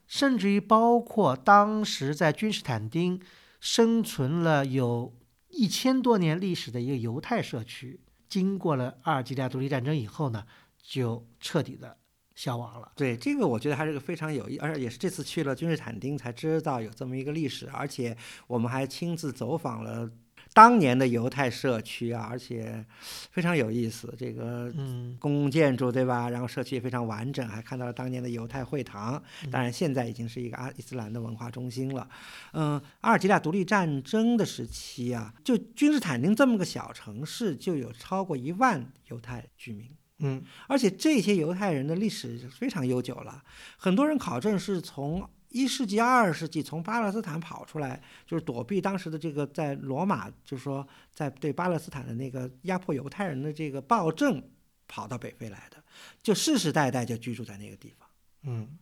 [0.07, 3.21] 甚至于包括当时在君士坦丁
[3.61, 5.13] 生存了有
[5.49, 10.47] 一千多年历史的一个犹太社区，经过了阿尔及利亚独立战争以后呢，
[10.83, 11.97] 就彻底的
[12.35, 12.93] 消亡了。
[12.95, 18.17] 对，这个我觉得还是个非常有意，而且也是这次去了君士坦丁才知道有这么一个历史，而且
[18.47, 20.09] 我们还亲自走访了
[20.55, 22.85] 当年的犹太社区啊，而且
[23.31, 24.13] 非常有意思。
[24.19, 26.29] 这个嗯公共建筑对吧？
[26.29, 29.23] 然后社区也非常完整，还看到了当年的犹太会堂。
[29.51, 32.07] 当然，现在已经是一个阿伊斯兰的文化中心了。
[32.53, 39.91] 嗯，阿尔及利亚独立战争的时期啊，就君士坦丁这么个小城市，就有超过一万犹太居民。
[40.25, 43.43] 嗯而且这些犹太人的历史非常悠久了，
[43.77, 54.43] 很多人考证是从一世纪、二世纪从巴勒斯坦跑出来，就是躲避当时的这个在罗马，就是说在对巴勒斯坦的那个压迫犹太人的这个暴政，
[54.89, 55.77] 跑到北非来的，
[56.23, 58.09] 就世世代代就居住在那个地方。
[58.45, 58.79] 嗯，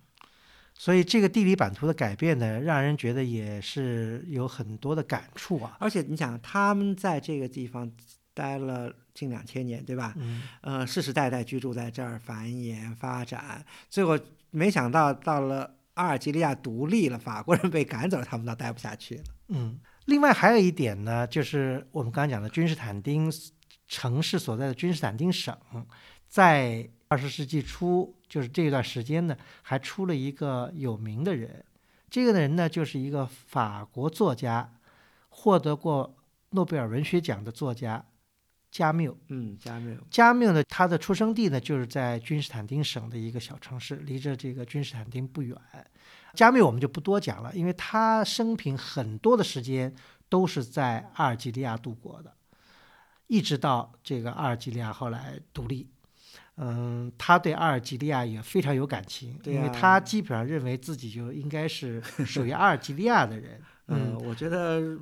[0.74, 5.76] 所以这个地理版图的改变呢，让人觉得也是有很多的感触啊。
[5.78, 7.90] 而且你想，他们在这个地方
[8.32, 10.14] 待了近两千年，对吧？
[10.16, 14.18] 嗯呃，世世代代居住在这儿，繁衍发展，最后
[14.50, 19.24] 没想到到了阿尔及利亚独立了，法国人被赶走了，他们倒待不下去了。
[19.48, 23.30] 嗯，另外还有一点呢，就是我们刚刚讲的君士坦丁
[23.86, 25.54] 城市所在的君士坦丁省，
[26.26, 31.62] 在二十世纪初，就是这段时间呢，还出了一个有名的人。
[32.08, 34.72] 这个人呢，就是一个法国作家，
[35.28, 36.16] 获得过
[36.50, 38.06] 诺贝尔文学奖的作家
[38.70, 39.16] 加缪。
[39.28, 39.96] 嗯，加缪。
[40.10, 45.56] 加缪呢，他的出生地呢就是在君士坦丁省的一个小城市，离着这个君士坦丁不远。
[46.34, 49.92] 加缪我们就不多讲了，因为他生平很多的时间
[50.28, 52.32] 都是在阿尔及利亚度过的，
[53.26, 55.90] 一直到这个阿尔及利亚后来独立。
[56.56, 63.60] 嗯，他对阿尔及利亚也非常有感情，因为他基本上认为自己就应该是属于阿尔及利亚的人。
[63.88, 64.96] 嗯，我觉得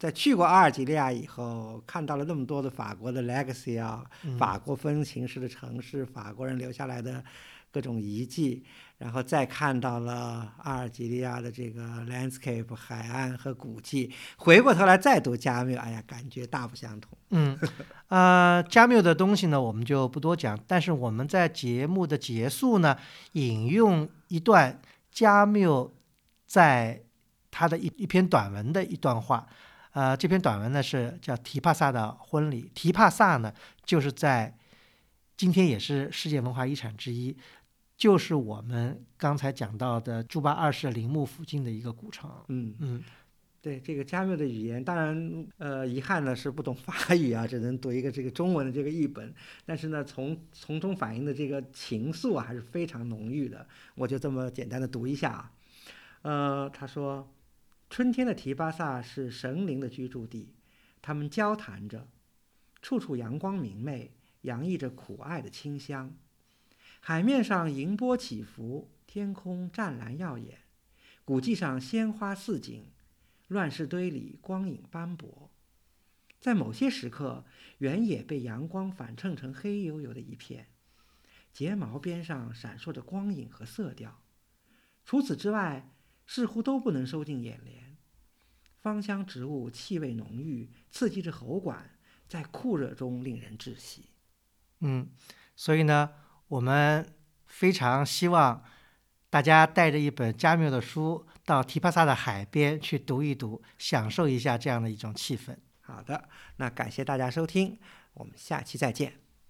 [0.00, 7.22] 在去过阿尔及利亚以后，看到了那么多的法国的 legacy 啊，嗯法国风情式的城市，法国人留下来的
[7.70, 8.64] 各种遗迹，
[8.96, 17.18] 然后再看到了阿尔及利亚的这个 landscape 海岸和古迹，回过头来再读加缪，哎呀，感觉大不相同。
[17.28, 17.58] 嗯，
[18.08, 20.58] 呃，加缪的东西呢，我们就不多讲。
[20.66, 22.96] 但是我们在节目的结束呢，
[23.32, 24.80] 引用一段
[25.12, 25.92] 加缪
[26.46, 27.02] 在
[27.50, 29.46] 他的一一篇短文的一段话。
[29.92, 32.62] 呃，这篇短文呢是叫《提帕萨的婚礼》。
[32.74, 33.52] 提帕萨呢，
[33.84, 34.56] 就是在
[35.36, 37.36] 今天也是世界文化遗产之一，
[37.96, 42.30] 就是我们刚才讲到的朱巴二世陵墓附近的一个古城。
[42.48, 43.02] 嗯，嗯
[43.62, 49.34] 对这个加缪的语言，当然，呃，遗憾呢是不懂法语啊，只能读一个这个中文的这个译本。
[49.66, 53.66] 但是呢，从从中反映的这个情愫啊，还是非常浓郁的。
[53.96, 55.52] 我就这么简单的读一下啊。
[56.22, 57.30] 呃，他说，
[57.90, 60.54] 春天的提巴萨是神灵的居住地，
[61.02, 62.06] 他们交谈着，
[62.80, 66.16] 处处阳光明媚，洋溢着苦爱的清香。
[67.00, 70.60] 海面上银波起伏，天空湛蓝耀眼，
[71.24, 72.86] 古迹上鲜花似锦。
[73.48, 75.50] 乱石堆里光影斑驳，
[76.38, 77.44] 在某些时刻，
[77.78, 80.68] 原野被阳光反衬成黑黝黝的一片，
[81.52, 84.22] 睫毛边上闪烁着光影和色调。
[85.04, 85.92] 除此之外，
[86.32, 87.96] 似乎都不能收进眼帘。
[88.80, 94.10] 芳香植物气味浓郁，刺激着喉管，在酷热中令人窒息。
[94.78, 95.08] 嗯，
[95.56, 96.12] 所以呢，
[96.46, 97.04] 我们
[97.48, 98.62] 非常希望
[99.28, 105.56] 大家带着一本加缪的书到提帕萨的海边去读一读，享受一下这样的一种气氛。
[105.80, 106.28] 好的，
[106.58, 107.76] 那感谢大家收听，
[108.14, 109.19] 我们下期再见。